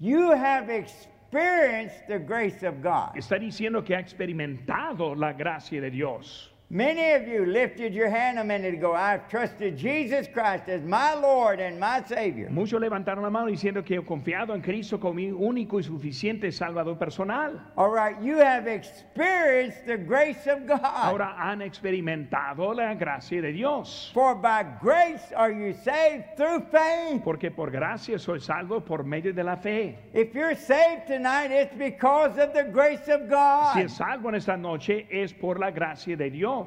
You 0.00 0.32
have 0.32 0.68
experienced 0.68 1.11
the 1.32 2.18
grace 2.18 2.62
of 2.62 2.82
God. 2.82 3.16
Está 3.16 3.38
diciendo 3.38 3.82
que 3.82 3.96
ha 3.96 4.00
experimentado 4.00 5.14
la 5.14 5.32
gracia 5.32 5.80
de 5.80 5.90
Dios. 5.90 6.51
Many 6.74 7.12
of 7.12 7.28
you 7.28 7.44
lifted 7.44 7.92
your 7.92 8.08
hand 8.08 8.38
a 8.38 8.44
minute 8.44 8.72
ago. 8.72 8.94
I've 8.94 9.28
trusted 9.28 9.76
Jesus 9.76 10.26
Christ 10.26 10.70
as 10.70 10.82
my 10.82 11.12
Lord 11.12 11.60
and 11.60 11.78
my 11.78 12.02
Savior. 12.02 12.48
Muchos 12.48 12.80
levantaron 12.80 13.22
la 13.22 13.28
mano 13.28 13.48
diciendo 13.48 13.84
que 13.84 13.98
he 13.98 14.02
confiado 14.02 14.54
en 14.54 14.62
Cristo 14.62 14.98
como 14.98 15.12
mi 15.12 15.30
único 15.30 15.78
y 15.78 15.82
suficiente 15.82 16.50
Salvador 16.50 16.96
personal. 16.96 17.60
All 17.76 17.90
right, 17.90 18.16
you 18.22 18.38
have 18.38 18.66
experienced 18.66 19.84
the 19.84 19.98
grace 19.98 20.46
of 20.46 20.66
God. 20.66 20.80
Ahora 20.82 21.34
han 21.36 21.60
experimentado 21.60 22.74
la 22.74 22.94
gracia 22.94 23.42
de 23.42 23.52
Dios. 23.52 24.10
For 24.14 24.34
by 24.34 24.64
grace 24.80 25.30
are 25.36 25.52
you 25.52 25.74
saved 25.74 26.38
through 26.38 26.64
faith. 26.70 27.20
Porque 27.22 27.50
por 27.54 27.70
gracia 27.70 28.18
soy 28.18 28.40
salvo 28.40 28.80
por 28.80 29.04
medio 29.04 29.34
de 29.34 29.44
la 29.44 29.56
fe. 29.56 29.98
If 30.14 30.34
you're 30.34 30.56
saved 30.56 31.06
tonight, 31.06 31.50
it's 31.50 31.76
because 31.76 32.38
of 32.38 32.54
the 32.54 32.64
grace 32.64 33.08
of 33.08 33.20
Si 33.24 33.28
God. 33.28 33.76
es 33.76 33.92
salvo 33.92 34.30
en 34.30 34.36
esta 34.36 34.56
noche 34.56 35.06
es 35.10 35.34
por 35.34 35.58
la 35.58 35.70
gracia 35.70 36.16
de 36.16 36.30
Dios. 36.30 36.61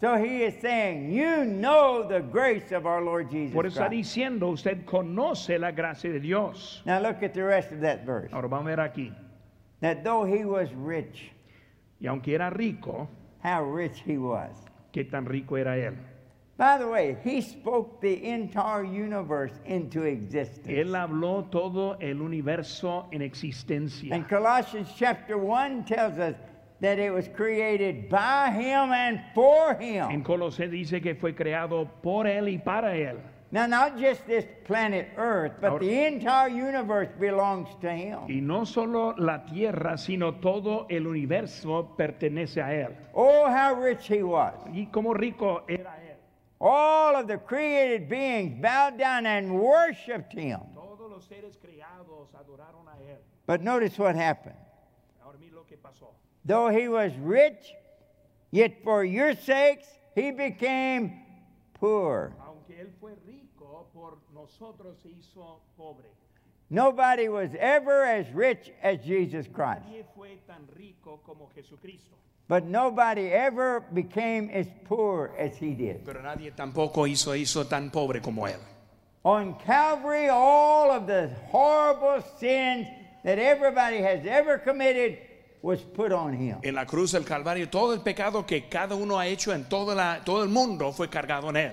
So 0.00 0.16
he 0.18 0.42
is 0.42 0.54
saying, 0.60 1.10
You 1.10 1.44
know 1.44 2.06
the 2.06 2.20
grace 2.20 2.70
of 2.70 2.84
our 2.84 3.02
Lord 3.02 3.30
Jesus 3.30 3.54
Por 3.54 3.66
eso 3.66 3.80
está 3.80 3.88
diciendo, 3.88 4.50
usted 4.50 4.84
conoce 4.84 5.58
la 5.58 5.70
gracia 5.70 6.12
de 6.12 6.20
Dios. 6.20 6.82
Now 6.84 7.00
look 7.00 7.22
at 7.22 7.32
the 7.32 7.44
rest 7.44 7.72
of 7.72 7.80
that 7.80 8.04
verse. 8.04 8.30
Ahora 8.32 8.48
vamos 8.48 8.66
a 8.70 8.76
ver 8.76 8.80
aquí. 8.80 9.14
That 9.80 10.04
though 10.04 10.24
he 10.24 10.44
was 10.44 10.72
rich, 10.74 11.30
Y 11.98 12.08
aunque 12.08 12.34
era 12.34 12.50
rico, 12.50 13.08
how 13.42 13.64
rich 13.64 14.02
he 14.04 14.18
was. 14.18 14.54
qué 14.92 15.10
tan 15.10 15.24
rico 15.24 15.56
era 15.56 15.76
él. 15.78 15.96
By 16.58 16.78
the 16.78 16.88
way, 16.88 17.18
he 17.22 17.42
spoke 17.42 18.00
the 18.00 18.30
entire 18.30 18.82
universe 18.84 19.52
into 19.66 20.04
existence. 20.04 20.66
Él 20.68 20.94
habló 20.94 21.50
todo 21.50 21.96
el 22.00 22.22
universo 22.22 23.06
en 23.12 23.20
existencia. 23.20 24.14
And 24.14 24.26
Colossians 24.26 24.88
chapter 24.96 25.36
1 25.36 25.84
tells 25.84 26.18
us 26.18 26.34
that 26.80 26.98
it 26.98 27.10
was 27.10 27.28
created 27.28 28.08
by 28.08 28.50
him 28.50 28.92
and 28.92 29.20
for 29.34 29.74
him. 29.74 30.10
En 30.10 30.24
him. 30.24 30.70
Dice 30.70 31.00
que 31.00 31.14
fue 31.14 31.34
creado 31.34 31.88
por 32.02 32.26
él 32.26 32.48
y 32.48 32.58
para 32.58 32.96
él. 32.96 33.18
Now, 33.52 33.66
not 33.66 33.96
just 33.96 34.26
this 34.26 34.44
planet 34.64 35.08
Earth, 35.16 35.60
but 35.60 35.70
Ahora- 35.70 35.84
the 35.84 36.06
entire 36.06 36.48
universe 36.48 37.08
belongs 37.18 37.68
to 37.80 37.90
him. 37.90 38.18
Y 38.28 38.40
no 38.40 38.64
solo 38.64 39.14
la 39.16 39.46
tierra, 39.46 39.96
sino 39.96 40.40
todo 40.40 40.86
el 40.90 41.06
universo 41.06 41.94
pertenece 41.96 42.60
a 42.60 42.74
él. 42.74 42.96
Oh, 43.14 43.46
how 43.48 43.74
rich 43.74 44.08
he 44.08 44.22
was. 44.22 44.54
Y 44.72 44.86
como 44.90 45.14
rico 45.14 45.62
era 45.68 45.96
él. 46.02 46.16
All 46.60 47.14
of 47.14 47.28
the 47.28 47.38
created 47.38 48.08
beings 48.08 48.60
bowed 48.60 48.98
down 48.98 49.26
and 49.26 49.52
worshiped 49.52 50.32
him. 50.32 50.60
Todos 50.74 51.08
los 51.08 51.24
seres 51.24 51.56
creados 51.56 52.34
adoraron 52.34 52.88
a 52.88 52.98
él. 53.08 53.18
But 53.46 53.60
notice 53.62 53.96
what 53.98 54.16
happened. 54.16 54.56
Ahora 55.22 55.38
lo 55.52 55.64
que 55.64 55.76
pasó. 55.76 56.12
Though 56.46 56.68
he 56.68 56.86
was 56.88 57.12
rich, 57.20 57.74
yet 58.52 58.84
for 58.84 59.04
your 59.04 59.34
sakes 59.34 59.86
he 60.14 60.30
became 60.30 61.12
poor. 61.74 62.32
Él 62.70 62.88
fue 63.00 63.12
rico, 63.26 63.86
por 63.92 64.18
nosotros 64.32 64.96
se 65.02 65.08
hizo 65.08 65.60
pobre. 65.76 66.06
Nobody 66.70 67.28
was 67.28 67.50
ever 67.58 68.04
as 68.04 68.30
rich 68.32 68.72
as 68.82 68.98
Jesus 69.04 69.46
Christ. 69.52 69.82
Nadie 69.86 70.04
fue 70.14 70.38
tan 70.46 70.68
rico 70.76 71.20
como 71.24 71.50
Jesucristo. 71.54 72.14
But 72.48 72.64
nobody 72.64 73.28
ever 73.32 73.80
became 73.92 74.50
as 74.50 74.66
poor 74.84 75.32
as 75.38 75.56
he 75.56 75.74
did. 75.74 76.04
Pero 76.04 76.22
nadie 76.22 76.52
tampoco 76.52 77.06
hizo 77.06 77.34
hizo 77.34 77.64
tan 77.68 77.90
pobre 77.90 78.20
como 78.20 78.46
él. 78.46 78.60
On 79.24 79.54
Calvary, 79.64 80.28
all 80.28 80.92
of 80.92 81.08
the 81.08 81.28
horrible 81.50 82.22
sins 82.38 82.86
that 83.24 83.40
everybody 83.40 83.98
has 83.98 84.24
ever 84.26 84.58
committed 84.58 85.18
was 85.66 85.80
put 85.80 86.12
on 86.12 86.32
him. 86.32 86.58
En 86.62 86.74
la 86.76 86.84
cruz 86.86 87.10
del 87.12 87.24
Calvario, 87.24 87.68
todo 87.68 87.92
el 87.92 88.00
pecado 88.00 88.46
que 88.46 88.68
cada 88.68 88.94
uno 88.94 89.18
ha 89.18 89.26
hecho 89.26 89.52
en 89.52 89.64
toda 89.68 89.94
la- 89.94 90.20
todo 90.24 90.42
el 90.44 90.48
mundo 90.48 90.92
fue 90.92 91.08
cargado 91.08 91.50
en 91.50 91.56
él. 91.56 91.72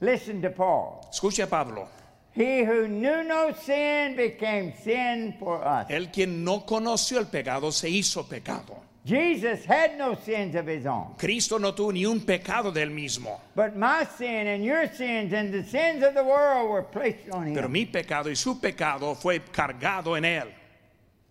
Listen 0.00 0.40
to 0.42 0.50
Paul. 0.50 1.00
Escuche 1.12 1.42
a 1.42 1.46
Pablo. 1.46 1.86
He 2.34 2.64
who 2.64 2.86
knew 2.88 3.22
no 3.24 3.52
sin 3.54 4.16
became 4.16 4.72
sin 4.82 5.36
for 5.38 5.62
us. 5.62 5.86
Él 5.88 6.10
quien 6.10 6.42
no 6.44 6.64
conoció 6.64 7.18
el 7.18 7.26
pecado 7.26 7.70
se 7.70 7.88
hizo 7.88 8.26
pecado. 8.28 8.76
Jesus 9.04 9.64
had 9.66 9.96
no 9.96 10.14
sins 10.14 10.54
of 10.54 10.66
his 10.68 10.84
own. 10.86 11.14
Cristo 11.16 11.58
no 11.58 11.72
tuvo 11.74 11.92
ni 11.92 12.04
un 12.04 12.20
pecado 12.20 12.70
del 12.72 12.90
mismo. 12.90 13.40
But 13.54 13.74
my 13.74 14.04
sin 14.18 14.46
and 14.46 14.64
your 14.64 14.86
sins 14.88 15.32
and 15.32 15.52
the 15.52 15.62
sins 15.64 16.02
of 16.04 16.14
the 16.14 16.22
world 16.22 16.70
were 16.70 16.82
placed 16.84 17.30
on 17.32 17.52
Pero 17.54 17.66
him. 17.66 17.72
mi 17.72 17.86
pecado 17.86 18.28
y 18.30 18.34
su 18.36 18.60
pecado 18.60 19.14
fue 19.14 19.40
cargado 19.40 20.16
en 20.16 20.24
él. 20.24 20.48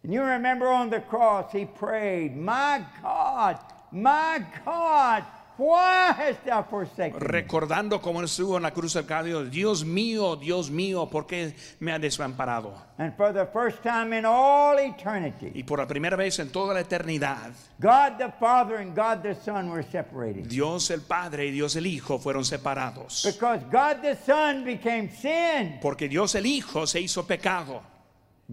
And 0.04 0.14
you 0.14 0.22
remember 0.22 0.68
on 0.68 0.90
the 0.90 1.02
cross, 1.02 1.52
he 1.52 1.66
prayed, 1.66 2.36
My 2.36 2.82
God, 3.02 3.60
my 3.92 4.42
God, 4.66 5.26
why 5.58 6.14
hast 6.14 6.46
thou 6.46 6.64
forsaken 6.64 7.16
me? 7.16 7.20
Recordando 7.20 8.02
cómo 8.02 8.24
estuvo 8.24 8.56
en 8.56 8.64
la 8.64 8.72
cruz 8.72 8.94
del 8.94 9.06
Calvario, 9.06 9.44
Dios 9.44 9.84
mío, 9.84 10.38
Dios 10.38 10.70
mío, 10.70 11.10
¿por 11.10 11.28
qué 11.28 11.54
me 11.82 11.92
ha 11.92 12.00
desamparado? 12.00 12.74
And 12.98 13.14
for 13.18 13.34
the 13.34 13.46
first 13.46 13.84
time 13.84 14.18
in 14.18 14.24
all 14.26 14.80
eternity, 14.80 15.52
Y 15.54 15.64
por 15.64 15.80
la 15.80 15.86
primera 15.86 16.16
vez 16.16 16.40
en 16.40 16.50
toda 16.50 16.74
la 16.74 16.80
eternidad, 16.80 17.52
God 17.78 18.18
the 18.18 18.32
Father 18.40 18.78
and 18.78 18.96
God 18.96 19.22
the 19.22 19.36
Son 19.36 19.70
were 19.70 19.84
separated. 19.84 20.48
Dios 20.48 20.90
el 20.92 21.02
Padre 21.02 21.48
y 21.48 21.52
Dios 21.52 21.76
el 21.76 21.88
Hijo 21.88 22.20
fueron 22.20 22.46
separados. 22.46 23.26
Because 23.26 23.62
God 23.70 24.02
the 24.02 24.16
Son 24.26 24.64
became 24.64 25.10
sin. 25.10 25.80
Porque 25.82 26.08
Dios 26.08 26.36
el 26.36 26.46
Hijo 26.46 26.88
se 26.88 27.02
hizo 27.02 27.28
pecado. 27.28 27.82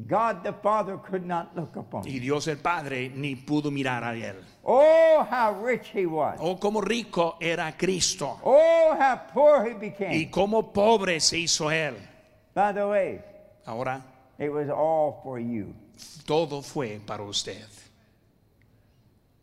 God 0.06 0.42
the 0.44 0.52
Father 0.52 0.98
could 0.98 1.24
not 1.24 1.56
look 1.56 1.74
upon 1.76 2.04
Y. 2.06 2.18
Dios 2.18 2.46
el 2.48 2.58
Padre 2.58 3.08
ni 3.08 3.34
pudo 3.34 3.70
mirar 3.70 4.04
a 4.04 4.12
él. 4.14 4.36
Oh, 4.62 5.26
how 5.30 5.54
rich 5.64 5.88
he 5.94 6.04
was. 6.04 6.36
Oh, 6.40 6.56
como 6.58 6.82
rico 6.82 7.36
era 7.40 7.74
Cristo. 7.78 8.38
Oh, 8.44 8.94
how 8.98 9.16
poor 9.32 9.64
he 9.64 9.70
Y 9.70 9.78
became. 9.78 10.30
como 10.30 10.70
pobre 10.72 11.18
se 11.20 11.38
hizo 11.38 11.70
él. 11.70 11.94
By 12.54 12.72
the 12.74 12.86
way, 12.86 13.20
Ahora, 13.64 14.02
it 14.38 14.50
was 14.52 14.68
all 14.68 15.20
for 15.22 15.38
you. 15.40 15.74
todo 16.26 16.60
fue 16.60 17.00
para 17.06 17.22
usted. 17.22 17.64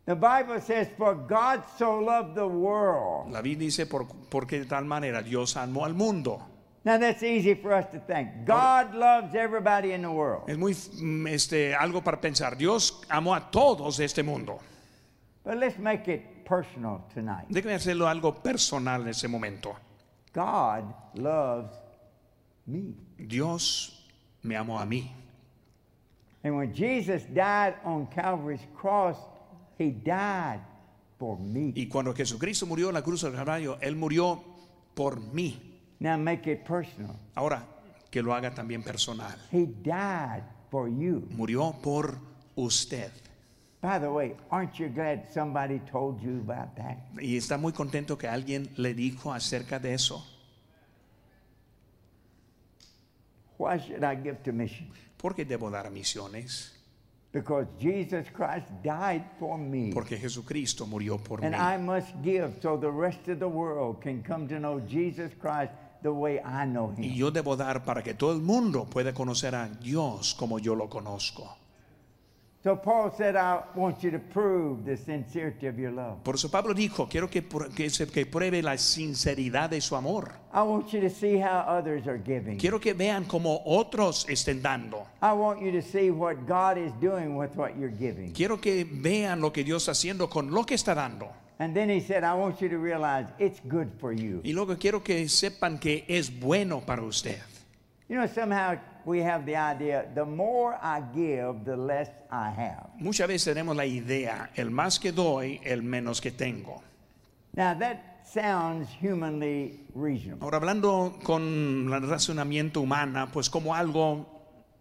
The 0.06 0.14
Bible 0.14 0.60
says, 0.60 0.88
For 0.98 1.14
God 1.14 1.62
so 1.78 1.98
loved 1.98 2.34
the 2.36 2.46
world. 2.46 3.32
La 3.32 3.40
Biblia 3.40 3.66
dice, 3.68 3.86
por- 3.86 4.06
porque 4.30 4.58
de 4.60 4.66
tal 4.66 4.84
manera 4.84 5.22
Dios 5.22 5.56
amó 5.56 5.84
al 5.86 5.94
mundo. 5.94 6.40
Now 6.84 6.98
that's 6.98 7.22
easy 7.22 7.54
for 7.54 7.72
us 7.72 7.86
to 7.92 7.98
think. 7.98 8.44
God 8.44 8.94
loves 8.94 9.34
everybody 9.34 9.92
in 9.92 10.02
the 10.02 10.10
world. 10.10 10.44
Es 10.48 10.58
muy 10.58 10.74
mm, 10.74 11.26
este, 11.28 11.74
algo 11.74 12.04
para 12.04 12.20
pensar. 12.20 12.58
Dios 12.58 13.00
amó 13.08 13.34
a 13.34 13.50
todos 13.50 13.96
de 13.96 14.04
este 14.04 14.22
mundo. 14.22 14.60
But 15.44 15.56
let's 15.56 15.78
make 15.78 16.08
it 16.08 16.44
personal 16.44 17.06
tonight. 17.14 17.46
Déjeme 17.48 17.74
hacerlo 17.74 18.06
algo 18.06 18.34
personal 18.42 19.00
en 19.02 19.08
ese 19.08 19.28
momento. 19.28 19.74
God 20.34 20.84
loves 21.14 21.72
me. 22.66 22.94
Dios 23.16 24.06
me 24.42 24.54
amó 24.54 24.78
a 24.78 24.84
mí. 24.84 25.10
And 26.42 26.54
when 26.56 26.74
Jesus 26.74 27.22
died 27.32 27.76
on 27.84 28.06
Calvary's 28.08 28.66
cross, 28.76 29.16
he 29.78 29.90
died 29.90 30.60
for 31.18 31.38
me. 31.38 31.72
Y 31.74 31.88
cuando 31.88 32.12
Jesucristo 32.12 32.66
murió 32.66 32.88
en 32.88 32.94
la 32.94 33.02
cruz 33.02 33.22
del 33.22 33.32
Calvario, 33.32 33.78
Él 33.80 33.96
murió 33.96 34.44
por 34.94 35.18
mí. 35.18 35.73
Now 36.04 36.18
make 36.18 36.46
it 36.46 36.66
personal. 36.66 37.16
Ahora, 37.34 37.64
que 38.10 38.20
lo 38.20 38.34
haga 38.34 38.54
también 38.54 38.82
personal. 38.82 39.34
He 39.50 39.64
died 39.64 40.42
for 40.70 40.86
you. 40.86 41.26
Murió 41.30 41.74
por 41.80 42.18
usted. 42.56 43.10
By 43.80 43.98
the 43.98 44.10
way, 44.10 44.36
aren't 44.50 44.78
you 44.78 44.90
glad 44.90 45.26
somebody 45.32 45.78
told 45.90 46.20
you 46.20 46.42
about 46.46 46.76
that? 46.76 46.98
Y 47.18 47.38
está 47.38 47.56
muy 47.56 47.72
contento 47.72 48.18
que 48.18 48.28
alguien 48.28 48.68
le 48.76 48.92
dijo 48.92 49.32
acerca 49.32 49.78
de 49.78 49.94
eso. 49.94 50.22
Why 53.56 53.78
should 53.78 54.04
I 54.04 54.14
give 54.14 54.42
to 54.42 54.52
missions? 54.52 54.92
¿Por 55.16 55.34
qué 55.34 55.46
debo 55.46 55.70
dar 55.70 55.86
a 55.86 55.90
misiones? 55.90 56.72
Because 57.32 57.66
Jesus 57.80 58.26
Christ 58.30 58.66
died 58.82 59.24
for 59.38 59.56
me. 59.56 59.90
Porque 59.94 60.18
Jesucristo 60.18 60.86
murió 60.86 61.16
por 61.16 61.42
And 61.42 61.54
mí. 61.54 61.58
I 61.58 61.78
must 61.78 62.12
give 62.22 62.60
so 62.60 62.76
the 62.76 62.90
rest 62.90 63.26
of 63.28 63.38
the 63.38 63.48
world 63.48 64.02
can 64.02 64.22
come 64.22 64.46
to 64.48 64.60
know 64.60 64.80
Jesus 64.80 65.32
Christ 65.40 65.72
the 66.04 66.12
way 66.12 66.38
I 66.44 66.66
know 66.66 66.92
Y 66.98 67.06
him. 67.08 67.14
yo 67.14 67.30
debo 67.30 67.56
dar 67.56 67.82
para 67.82 68.02
que 68.02 68.12
todo 68.14 68.32
el 68.32 68.40
mundo 68.42 68.84
pueda 68.84 69.12
conocer 69.14 69.54
a 69.54 69.66
Dios 69.68 70.34
como 70.34 70.58
yo 70.58 70.74
lo 70.74 70.88
conozco. 70.88 71.56
So 72.62 72.76
Paul 72.80 73.10
said, 73.14 73.36
I 73.36 73.60
want 73.74 74.02
you 74.02 74.10
to 74.10 74.18
prove 74.18 74.84
the 74.86 74.96
sincerity 74.96 75.66
of 75.66 75.76
your 75.78 75.92
love. 75.92 76.22
Por 76.22 76.34
eso 76.36 76.50
Pablo 76.50 76.72
dijo, 76.72 77.06
quiero 77.10 77.28
que, 77.28 77.42
pr- 77.46 77.68
que, 77.74 77.90
se- 77.90 78.06
que 78.06 78.24
pruebe 78.24 78.62
la 78.62 78.78
sinceridad 78.78 79.68
de 79.70 79.80
su 79.82 79.94
amor. 79.96 80.32
I 80.52 80.62
want 80.62 80.88
you 80.90 81.00
to 81.02 81.10
see 81.10 81.38
how 81.38 81.60
others 81.68 82.06
are 82.06 82.18
giving. 82.18 82.56
Quiero 82.58 82.78
que 82.80 82.94
vean 82.94 83.24
como 83.24 83.60
otros 83.66 84.26
estén 84.30 84.62
dando. 84.62 85.06
I 85.22 85.32
want 85.34 85.60
you 85.60 85.72
to 85.72 85.82
see 85.82 86.10
what 86.10 86.36
God 86.46 86.78
is 86.78 86.92
doing 87.02 87.36
with 87.36 87.50
what 87.56 87.76
you're 87.78 87.94
giving. 87.94 88.32
Quiero 88.32 88.58
que 88.58 88.86
vean 88.90 89.40
lo 89.42 89.52
que 89.52 89.62
Dios 89.62 89.82
está 89.82 89.92
haciendo 89.92 90.30
con 90.30 90.50
lo 90.50 90.64
que 90.64 90.74
está 90.74 90.94
dando. 90.94 91.28
And 91.58 91.74
then 91.74 91.88
he 91.88 92.00
said, 92.00 92.24
I 92.24 92.34
want 92.34 92.60
you 92.60 92.68
to 92.68 92.78
realize 92.78 93.26
it's 93.38 93.60
good 93.68 93.88
for 94.00 94.12
you. 94.12 94.40
Y 94.42 94.52
luego 94.52 94.76
quiero 94.76 95.02
que 95.04 95.28
sepan 95.28 95.78
que 95.78 96.04
es 96.08 96.30
bueno 96.30 96.80
para 96.84 97.02
usted. 97.02 97.38
You 98.08 98.16
know, 98.16 98.26
somehow 98.26 98.76
we 99.04 99.22
have 99.22 99.46
the 99.46 99.56
idea 99.56 100.06
the 100.14 100.24
more 100.24 100.76
I 100.82 101.00
give, 101.14 101.64
the 101.64 101.76
less 101.76 102.10
I 102.30 102.50
have. 102.50 102.88
Muchas 102.98 103.28
veces 103.28 103.44
tenemos 103.54 103.76
la 103.76 103.86
idea, 103.86 104.50
el 104.56 104.70
más 104.70 104.98
que 104.98 105.12
doy, 105.12 105.60
el 105.64 105.82
menos 105.82 106.20
que 106.20 106.30
tengo. 106.32 106.82
Now, 107.56 107.72
that 107.78 108.24
sounds 108.24 108.88
humanly 109.00 109.86
reasonable. 109.94 110.42
Ahora 110.42 110.56
hablando 110.56 111.18
con 111.22 111.88
el 111.92 112.08
razonamiento 112.08 112.80
humana, 112.80 113.30
pues 113.32 113.48
como 113.48 113.74
algo 113.74 114.26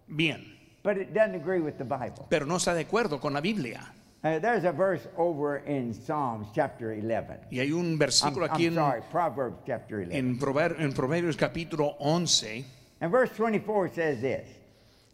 bien, 0.08 0.58
But 0.84 0.98
it 0.98 1.14
doesn't 1.14 1.36
agree 1.36 1.62
with 1.62 1.76
the 1.78 1.86
Bible. 1.86 2.26
pero 2.30 2.46
no 2.46 2.58
está 2.58 2.74
de 2.74 2.82
acuerdo 2.82 3.20
con 3.22 3.32
la 3.34 3.42
Biblia. 3.42 3.94
Uh, 4.24 4.40
there's 4.40 4.64
a 4.64 4.72
verse 4.72 5.06
over 5.18 5.58
in 5.66 5.94
Psalms 5.94 6.48
chapter 6.56 6.94
11. 6.94 7.40
Y 7.52 7.60
hay 7.60 7.72
un 7.74 7.98
I'm, 7.98 8.50
aquí 8.50 8.68
I'm 8.68 8.68
en, 8.70 8.76
sorry, 8.76 9.02
Proverbs 9.12 9.58
chapter 9.68 10.00
11. 10.02 10.16
en, 10.18 10.40
Prover- 10.40 10.80
en 10.80 10.94
Proverbios 10.94 11.36
capítulo 11.36 11.96
11, 12.00 12.64
and 13.02 13.12
verse 13.12 13.32
24 13.36 13.90
says 13.94 14.22
this. 14.22 14.48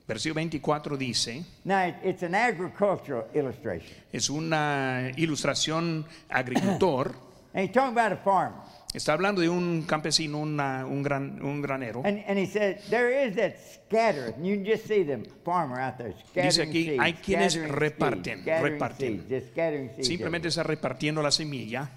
versículo 0.07 0.35
24 0.35 0.95
dice, 0.97 1.43
Now, 1.65 1.87
it- 1.87 1.95
it's 2.03 2.21
an 2.23 2.35
agricultural 2.35 3.25
illustration. 3.33 3.95
es 4.13 4.29
una 4.29 5.11
ilustración 5.17 6.05
agricultor, 6.29 7.11
And 7.55 7.65
he's 7.65 7.73
talking 7.73 7.93
about 7.97 8.11
a 8.11 8.17
farmer. 8.17 8.61
Está 8.93 9.13
hablando 9.13 9.41
de 9.41 9.49
un 9.49 9.83
campesino, 9.83 10.39
una- 10.39 10.85
un, 10.85 11.03
gran, 11.03 11.41
un 11.43 11.61
granero. 11.61 12.01
And, 12.05 12.23
and 12.27 12.37
he 12.39 12.45
said, 12.47 12.79
there 12.89 13.27
is 13.27 13.35
that 13.35 13.53
scatter. 13.57 14.33
You 14.41 14.55
can 14.55 14.65
just 14.65 14.87
see 14.87 15.03
the 15.03 15.19
farmer 15.45 15.79
out 15.79 15.97
there 15.97 16.13
scattering 16.13 16.45
Dice 16.49 16.59
aquí, 16.61 16.85
seeds. 16.85 16.99
hay 17.03 17.13
quienes 17.13 17.53
scattering 17.53 17.75
reparten, 17.79 18.23
seeds, 18.23 18.41
scattering 18.43 18.73
reparten. 18.73 18.97
seeds, 19.07 19.29
just 19.29 19.51
scattering 19.51 19.89
seeds 19.95 20.07
Simplemente 20.07 20.47
está 20.47 20.63
repartiendo 20.63 21.21
la 21.21 21.31
semilla. 21.31 21.89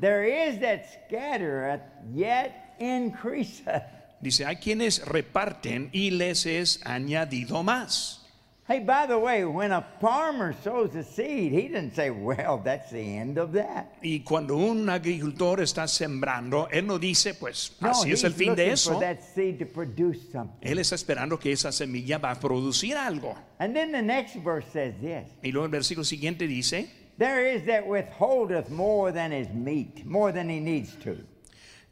There 0.00 0.48
is 0.48 0.58
that 0.60 0.82
scattereth, 1.06 1.82
yet 2.14 2.74
increaseth. 2.80 3.84
Dice, 4.20 4.44
hay 4.44 4.56
quienes 4.56 5.04
reparten 5.04 5.90
y 5.92 6.10
les 6.10 6.46
es 6.46 6.80
añadido 6.84 7.62
más. 7.62 8.23
Hey, 8.66 8.80
by 8.80 9.06
the 9.06 9.18
way, 9.18 9.44
when 9.44 9.72
a 9.72 9.82
farmer 10.00 10.54
sows 10.64 10.94
a 10.94 11.04
seed, 11.04 11.52
he 11.52 11.68
doesn't 11.68 11.94
say, 11.94 12.08
well, 12.08 12.62
that's 12.64 12.90
the 12.90 13.18
end 13.18 13.36
of 13.36 13.52
that. 13.52 13.98
Y 14.02 14.22
cuando 14.24 14.56
un 14.56 14.88
agricultor 14.88 15.60
está 15.60 15.86
sembrando, 15.86 16.66
él 16.72 16.86
no 16.86 16.98
dice, 16.98 17.34
pues 17.34 17.76
No, 17.82 17.90
así 17.90 18.10
es 18.12 18.24
el 18.24 18.32
fin 18.32 18.54
de 18.54 18.70
eso. 18.70 18.92
for 18.94 19.00
that 19.00 19.22
seed 19.22 19.58
to 19.58 19.66
produce 19.66 20.18
something. 20.32 20.66
Él 20.66 20.78
está 20.78 20.94
esperando 20.94 21.38
que 21.38 21.52
esa 21.52 21.72
semilla 21.72 22.16
va 22.16 22.30
a 22.30 22.40
producir 22.40 22.96
algo. 22.96 23.36
And 23.58 23.76
then 23.76 23.92
the 23.92 24.00
next 24.00 24.36
verse 24.36 24.64
says 24.72 24.94
this. 24.98 25.28
Y 25.42 25.50
luego 25.50 25.66
el 25.66 25.70
versículo 25.70 26.04
siguiente 26.04 26.46
dice, 26.46 26.88
There 27.18 27.46
is 27.46 27.66
that 27.66 27.86
withholdeth 27.86 28.70
more 28.70 29.12
than 29.12 29.32
is 29.34 29.48
meet, 29.52 30.06
more 30.06 30.32
than 30.32 30.48
he 30.48 30.58
needs 30.58 30.96
to. 31.04 31.18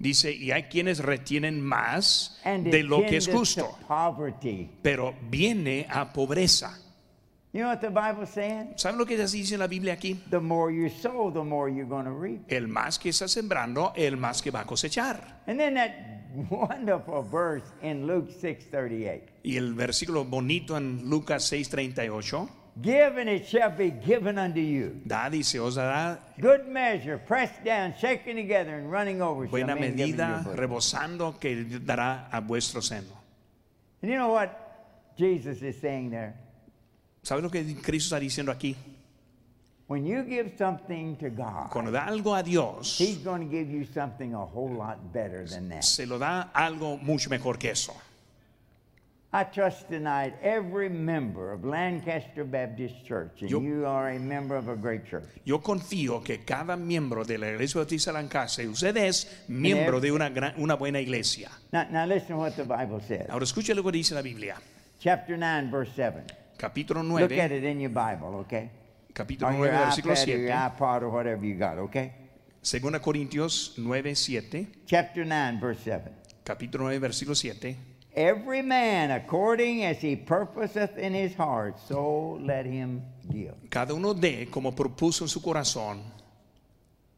Dice, 0.03 0.33
y 0.33 0.51
hay 0.51 0.65
quienes 0.65 0.99
retienen 0.99 1.61
más 1.61 2.41
And 2.45 2.67
de 2.67 2.83
lo 2.83 3.07
que 3.07 3.17
es 3.17 3.29
justo, 3.29 3.79
pero 4.83 5.15
viene 5.31 5.87
a 5.89 6.13
pobreza. 6.13 6.79
You 7.55 7.61
know 7.61 7.69
what 7.69 7.81
the 7.81 7.91
Bible's 7.91 8.31
saying? 8.31 8.73
¿Saben 8.77 8.99
lo 8.99 9.05
que 9.05 9.19
dice 9.19 9.59
la 9.59 9.67
Biblia 9.67 9.93
aquí? 9.93 10.19
The 10.31 10.41
more 10.41 10.73
you 10.75 10.89
sow, 10.89 11.31
the 11.31 11.45
more 11.45 11.71
you're 11.71 11.89
going 11.89 12.07
to 12.07 12.19
reap. 12.19 12.51
El 12.51 12.67
más 12.67 12.99
que 12.99 13.11
está 13.11 13.29
sembrando, 13.29 13.93
el 13.95 14.17
más 14.17 14.41
que 14.41 14.51
va 14.51 14.61
a 14.61 14.65
cosechar. 14.65 15.43
And 15.47 15.59
then 15.59 15.75
that 15.75 15.91
wonderful 16.51 17.23
verse 17.23 17.67
in 17.83 18.07
Luke 18.07 18.33
6:38. 18.41 19.21
Y 19.43 19.59
el 19.59 19.75
versículo 19.75 20.25
bonito 20.25 20.79
en 20.79 21.11
Lucas 21.11 21.53
6:38, 21.53 22.49
Give 22.81 23.19
and 23.19 23.29
it 23.29 23.47
shall 23.47 23.71
be 23.71 23.91
given 23.91 24.39
unto 24.39 24.61
you. 24.61 25.01
dad 25.05 25.33
y 25.35 25.43
se 25.43 25.59
os 25.59 25.75
dará 25.75 26.19
Good 26.41 26.67
measure, 26.69 27.19
pressed 27.19 27.63
down, 27.65 27.93
shaken 27.99 28.37
together, 28.37 28.77
and 28.77 28.91
running 28.91 29.21
over. 29.21 29.47
buena 29.47 29.75
medida, 29.77 30.43
rebosando 30.55 31.39
que 31.39 31.65
dará 31.85 32.29
a 32.33 32.41
vuestro 32.41 32.81
seno. 32.81 33.13
And 34.01 34.11
you 34.11 34.17
know 34.17 34.33
what 34.33 34.59
Jesus 35.19 35.61
is 35.63 35.79
saying 35.81 36.11
there? 36.11 36.35
¿Sabes 37.23 37.43
lo 37.43 37.51
que 37.51 37.63
Cristo 37.83 38.15
está 38.17 38.19
diciendo 38.21 38.51
aquí? 38.51 38.75
When 39.89 40.07
you 40.07 40.23
give 40.23 40.53
something 40.57 41.17
to 41.17 41.29
God, 41.29 41.69
Cuando 41.71 41.91
da 41.91 42.07
algo 42.07 42.35
a 42.35 42.43
Dios, 42.43 42.97
He's 42.99 43.19
going 43.19 43.43
to 43.43 43.51
give 43.55 43.69
you 43.71 43.85
something 43.85 44.33
a 44.33 44.43
whole 44.47 44.73
lot 44.73 45.13
better 45.13 45.45
than 45.47 45.69
that. 45.69 45.85
se 45.85 46.07
lo 46.07 46.19
da 46.19 46.49
algo 46.55 46.97
mucho 47.03 47.29
mejor 47.29 47.59
que 47.59 47.71
eso. 47.71 47.93
I 49.35 49.45
trust 49.45 49.89
tonight 49.89 50.35
every 50.43 50.91
member 50.91 51.53
of 51.53 51.65
Lancaster 51.65 52.45
Baptist 52.45 53.03
Church, 53.07 53.41
and 53.41 53.51
Yo- 53.51 53.61
you 53.63 53.87
are 53.87 54.11
a 54.11 54.19
member 54.19 54.57
of 54.57 54.69
a 54.69 54.77
great 54.77 55.07
church. 55.09 55.25
Yo 55.47 55.59
confío 55.63 56.23
que 56.23 56.45
cada 56.45 56.77
miembro 56.77 57.25
de 57.25 57.39
la 57.39 57.47
Iglesia 57.53 57.81
Bautista 57.81 58.13
de 58.13 58.19
Lancaster, 58.19 58.69
usted 58.69 58.95
es 58.99 59.27
miembro 59.49 60.01
de 60.01 60.13
una, 60.13 60.29
gran- 60.29 60.53
una 60.59 60.75
buena 60.75 61.01
iglesia. 61.01 61.51
Now, 61.73 61.85
now 61.91 62.05
listen 62.07 62.37
to 62.37 62.37
what 62.37 62.53
the 62.57 62.65
Bible 62.65 63.01
says. 63.01 63.27
Ahora 63.31 63.45
escuche 63.45 63.75
lo 63.75 63.83
que 63.83 63.93
dice 63.93 64.15
la 64.15 64.21
Biblia. 64.21 64.57
Chapter 65.01 65.39
9, 65.39 65.71
verse 65.71 65.93
7. 65.97 66.25
Capítulo 66.59 67.03
Look 67.03 67.23
at 67.33 67.51
9, 67.51 67.53
it 67.53 67.65
in 67.65 67.81
your 67.81 67.91
Bible, 67.91 68.37
okay? 68.41 68.71
capítulo 69.15 69.49
On 69.49 69.57
your 69.57 69.73
9, 69.73 69.85
versículo 69.87 70.13
iPad 70.13 70.29
or 70.29 70.39
your 70.39 70.49
7. 70.49 70.77
iPod 70.77 71.03
or 71.05 71.09
whatever 71.11 71.47
you 71.47 71.55
got, 71.59 71.79
okay? 71.79 72.13
Segunda 72.61 73.01
Corintios 73.01 73.79
9, 73.79 74.15
7. 74.15 74.69
Chapter 74.85 75.25
9, 75.25 75.59
verse 75.59 75.81
7. 75.85 76.13
Capítulo 76.45 76.85
9, 76.85 76.99
versículo 77.01 77.35
7. 77.35 77.92
Every 78.15 78.61
man 78.61 79.11
according 79.11 79.85
as 79.85 79.99
he 79.99 80.17
purposeth 80.17 80.99
in 80.99 81.15
his 81.15 81.35
heart, 81.35 81.79
so 81.89 82.39
let 82.43 82.67
him 82.67 83.03
give. 83.31 83.55
Cada 83.71 83.95
uno 83.95 84.13
dé 84.13 84.51
como 84.51 84.73
propuso 84.73 85.23
en 85.25 85.29
su 85.29 85.41
corazón. 85.41 86.03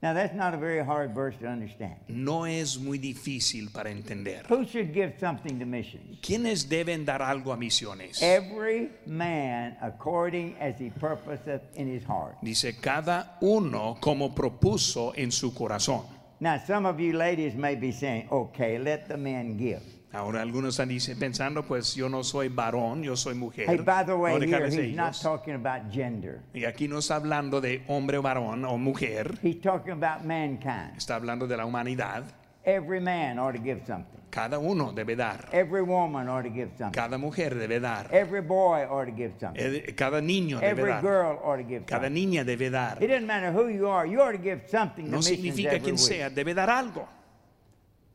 Now, 0.05 0.13
that's 0.13 0.35
not 0.35 0.53
a 0.53 0.59
very 0.59 0.85
hard 0.85 1.15
verse 1.15 1.35
to 1.41 1.47
understand. 1.47 1.95
No 2.09 2.45
es 2.45 2.79
muy 2.79 2.99
difícil 2.99 3.73
para 3.73 3.91
entender. 3.91 4.45
Who 4.51 4.67
should 4.67 4.93
give 4.93 5.15
something 5.19 5.59
to 5.59 5.65
missions? 5.65 6.19
¿Quiénes 6.21 6.69
deben 6.69 7.07
dar 7.07 7.23
algo 7.23 7.55
a 7.55 7.57
misiones? 7.57 8.23
Every 8.23 8.91
man 9.07 9.79
according 9.81 10.57
as 10.61 10.79
he 10.79 10.91
purposeth 10.91 11.63
in 11.75 11.89
his 11.89 12.05
heart. 12.05 12.37
Dice 12.43 12.77
cada 12.81 13.39
uno 13.41 13.97
como 13.99 14.35
propuso 14.35 15.15
en 15.17 15.33
su 15.33 15.55
corazón. 15.55 16.05
Now, 16.39 16.59
some 16.59 16.85
of 16.85 17.01
you 17.01 17.15
ladies 17.15 17.55
may 17.55 17.75
be 17.75 17.91
saying, 17.91 18.29
okay, 18.31 18.79
let 18.79 19.09
the 19.09 19.17
men 19.17 19.57
give. 19.57 19.81
Ahora 20.15 20.43
algunos 20.43 20.71
están 20.75 20.89
dice- 20.89 21.17
pensando, 21.17 21.65
pues 21.65 21.95
yo 21.95 22.09
no 22.09 22.23
soy 22.23 22.49
varón, 22.49 23.03
yo 23.03 23.17
soy 23.17 23.35
mujer. 23.35 23.67
Hey, 23.69 23.79
by 23.79 24.05
the 24.07 24.15
way, 24.15 24.39
No 24.39 24.47
here 24.47 24.69
he's 24.69 24.97
not 24.97 25.15
talking 25.21 25.55
about 25.55 25.93
gender. 25.93 26.41
Y 26.55 26.65
aquí 26.65 26.87
no 26.89 26.99
está 26.99 27.17
hablando 27.17 27.61
de 27.61 27.83
hombre 27.89 28.19
varón 28.19 28.65
o 28.65 28.79
mujer, 28.79 29.39
He's 29.43 29.61
talking 29.61 29.93
about 29.93 30.25
mankind. 30.25 30.97
está 30.97 31.17
hablando 31.17 31.47
de 31.49 31.57
la 31.57 31.67
humanidad. 31.67 32.23
Every 32.65 33.01
man 33.01 33.39
ought 33.39 33.55
to 33.57 33.63
give 33.63 33.83
something. 33.87 34.21
Cada 34.31 34.59
uno 34.59 34.93
debe 34.93 35.15
dar, 35.17 35.49
Every 35.53 35.83
woman 35.83 36.29
ought 36.29 36.43
to 36.45 36.51
give 36.51 36.71
something. 36.79 36.93
cada 36.93 37.19
mujer 37.19 37.55
debe 37.57 37.79
dar, 37.81 38.09
Every 38.13 38.41
boy 38.41 38.85
ought 38.89 39.07
to 39.07 39.13
give 39.15 39.33
something. 39.39 39.95
Cada 39.95 40.21
niño 40.21 40.59
debe 40.61 40.71
Every 40.71 40.91
dar, 40.93 41.03
girl 41.03 41.39
ought 41.45 41.57
to 41.59 41.69
give 41.69 41.85
cada 41.87 42.07
something. 42.07 42.15
niña 42.31 42.45
debe 42.45 42.71
dar. 42.71 43.03
It 43.03 43.09
doesn't 43.09 43.27
matter 43.27 43.53
who 43.53 43.69
you 43.69 43.89
are. 43.89 44.09
You 44.09 44.21
ought 44.23 44.33
to 44.37 44.43
give 44.43 44.63
something 44.69 45.05
to 45.05 45.11
No 45.11 45.19
missions 45.19 45.39
significa 45.39 45.79
quien 45.79 45.97
week. 45.97 45.99
sea, 45.99 46.31
debe 46.31 46.55
dar 46.55 46.71
algo. 46.71 47.07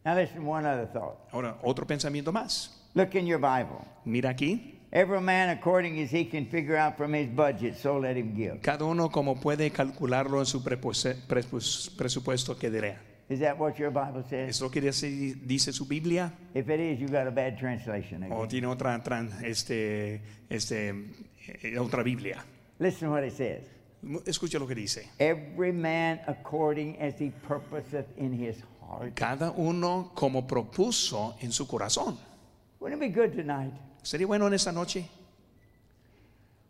Now 0.06 0.16
listen, 0.16 0.46
one 0.46 0.66
other 0.66 0.88
thought. 0.88 1.18
Ahora, 1.32 1.58
otro 1.64 1.86
pensamiento 1.86 2.32
más. 2.32 2.70
Look 2.96 3.16
in 3.16 3.28
your 3.28 3.40
Bible. 3.40 3.86
Mira 4.06 4.30
aquí, 4.30 4.80
Every 4.92 5.22
man 5.22 5.50
according 5.50 6.00
as 6.02 6.10
he 6.10 6.26
can 6.26 6.48
figure 6.48 6.76
out 6.76 6.98
from 6.98 7.14
his 7.14 7.28
budget, 7.30 7.78
so 7.78 8.00
let 8.00 8.18
him 8.18 8.34
give. 8.36 8.60
cada 8.62 8.86
uno 8.86 9.10
como 9.10 9.36
puede 9.36 9.70
calcularlo 9.72 10.40
en 10.40 10.48
su 10.48 10.64
presupuesto 10.64 12.58
que 12.58 12.72
dirá. 12.72 12.98
Is 13.30 13.40
that 13.42 13.60
what 13.60 13.78
your 13.78 13.92
Bible 13.92 14.24
says? 14.28 14.50
¿Es 14.50 14.62
lo 14.62 14.72
que 14.72 14.82
dice, 14.82 15.36
dice 15.46 15.72
su 15.72 15.86
Biblia? 15.86 16.34
If 16.56 16.68
it 16.70 16.80
is, 16.80 17.00
you 17.00 17.08
got 17.08 17.28
a 17.28 17.32
bad 17.32 17.60
translation. 17.60 18.24
¿O 18.32 18.38
again. 18.38 18.50
tiene 18.50 18.68
otra, 18.68 19.00
este, 19.44 20.22
este, 20.50 20.90
eh, 21.62 21.78
otra 21.78 22.02
Biblia? 22.02 22.44
Listen 22.80 23.10
to 23.10 23.14
what 23.14 23.24
it 23.24 23.34
says. 23.34 23.62
Escucha 24.26 24.60
lo 24.60 24.68
que 24.68 24.76
dice. 24.76 25.10
Every 25.20 25.72
man 25.72 26.22
according 26.28 26.98
as 27.02 27.20
he 27.20 27.32
purposeth 27.48 28.08
in 28.18 28.34
his 28.34 28.58
heart. 28.82 29.16
Cada 29.16 29.52
uno 29.52 30.12
como 30.16 30.48
propuso 30.48 31.36
en 31.42 31.52
su 31.52 31.66
corazón. 31.68 32.18
Wouldn't 32.80 33.02
it 33.04 33.14
be 33.14 33.22
good 33.22 33.36
tonight 33.36 33.74
Sería 34.02 34.26
bueno 34.28 34.48
en 34.48 34.54
esta 34.54 34.72
noche 34.72 35.06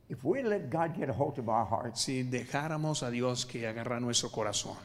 if 0.09 0.23
we 0.23 0.41
let 0.41 0.69
God 0.71 0.95
get 0.97 1.09
a 1.09 1.13
hold 1.13 1.37
of 1.37 1.47
our 1.47 1.65
hearts 1.65 2.01
si 2.01 2.23
dejáramos 2.23 3.03
a 3.03 3.11
Dios 3.11 3.45
que 3.45 3.67
agarra 3.67 3.99
nuestro 3.99 4.29
corazón 4.29 4.75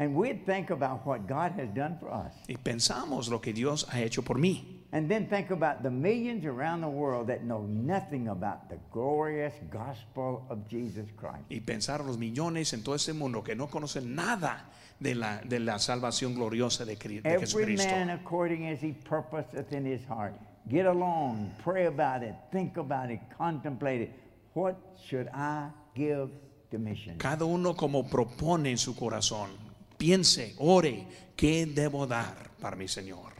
and 0.00 0.14
we'd 0.16 0.44
think 0.44 0.70
about 0.70 1.06
what 1.06 1.28
God 1.28 1.52
has 1.52 1.72
done 1.74 1.96
for 2.00 2.10
us 2.10 2.32
y 2.48 2.56
pensamos 2.56 3.28
lo 3.28 3.40
que 3.40 3.52
Dios 3.52 3.86
ha 3.90 4.00
hecho 4.00 4.22
por 4.22 4.38
mí 4.38 4.77
and 4.92 5.08
then 5.08 5.26
think 5.28 5.50
about 5.50 5.82
the 5.82 5.90
millions 5.90 6.44
around 6.46 6.80
the 6.80 6.88
world 6.88 7.26
that 7.28 7.42
know 7.42 7.66
nothing 7.66 8.28
about 8.28 8.68
the 8.70 8.78
glorious 8.90 9.52
gospel 9.70 10.46
of 10.48 10.66
Jesus 10.68 11.06
Christ. 11.16 11.44
y 11.50 11.60
pensar 11.60 12.04
los 12.04 12.16
millones 12.18 12.72
en 12.72 12.82
todo 12.82 12.94
este 12.94 13.12
mundo 13.12 13.42
que 13.42 13.54
no 13.54 13.68
conocen 13.68 14.14
nada 14.14 14.64
de 14.98 15.14
la, 15.14 15.40
de 15.44 15.60
la 15.60 15.78
salvación 15.78 16.34
gloriosa 16.34 16.84
de, 16.84 16.96
de 16.96 17.20
Every 17.24 17.40
Jesucristo. 17.40 17.90
man 17.90 18.10
according 18.10 18.66
as 18.68 18.80
he 18.80 18.92
purposeth 18.92 19.72
in 19.72 19.84
his 19.84 20.04
heart. 20.08 20.34
Get 20.68 20.86
along, 20.86 21.52
pray 21.62 21.86
about 21.86 22.22
it, 22.22 22.34
think 22.52 22.76
about 22.76 23.10
it, 23.10 23.20
contemplate 23.36 24.02
it. 24.02 24.10
What 24.54 24.76
should 25.06 25.28
I 25.28 25.70
give 25.94 26.30
to 26.70 26.78
mission? 26.78 27.16
Cada 27.18 27.44
uno 27.44 27.74
como 27.74 28.04
propone 28.08 28.70
en 28.70 28.78
su 28.78 28.94
corazón. 28.94 29.50
Piense, 29.96 30.54
ore, 30.58 31.06
¿qué 31.36 31.66
debo 31.66 32.06
dar 32.06 32.50
para 32.60 32.76
mi 32.76 32.86
Señor? 32.88 33.37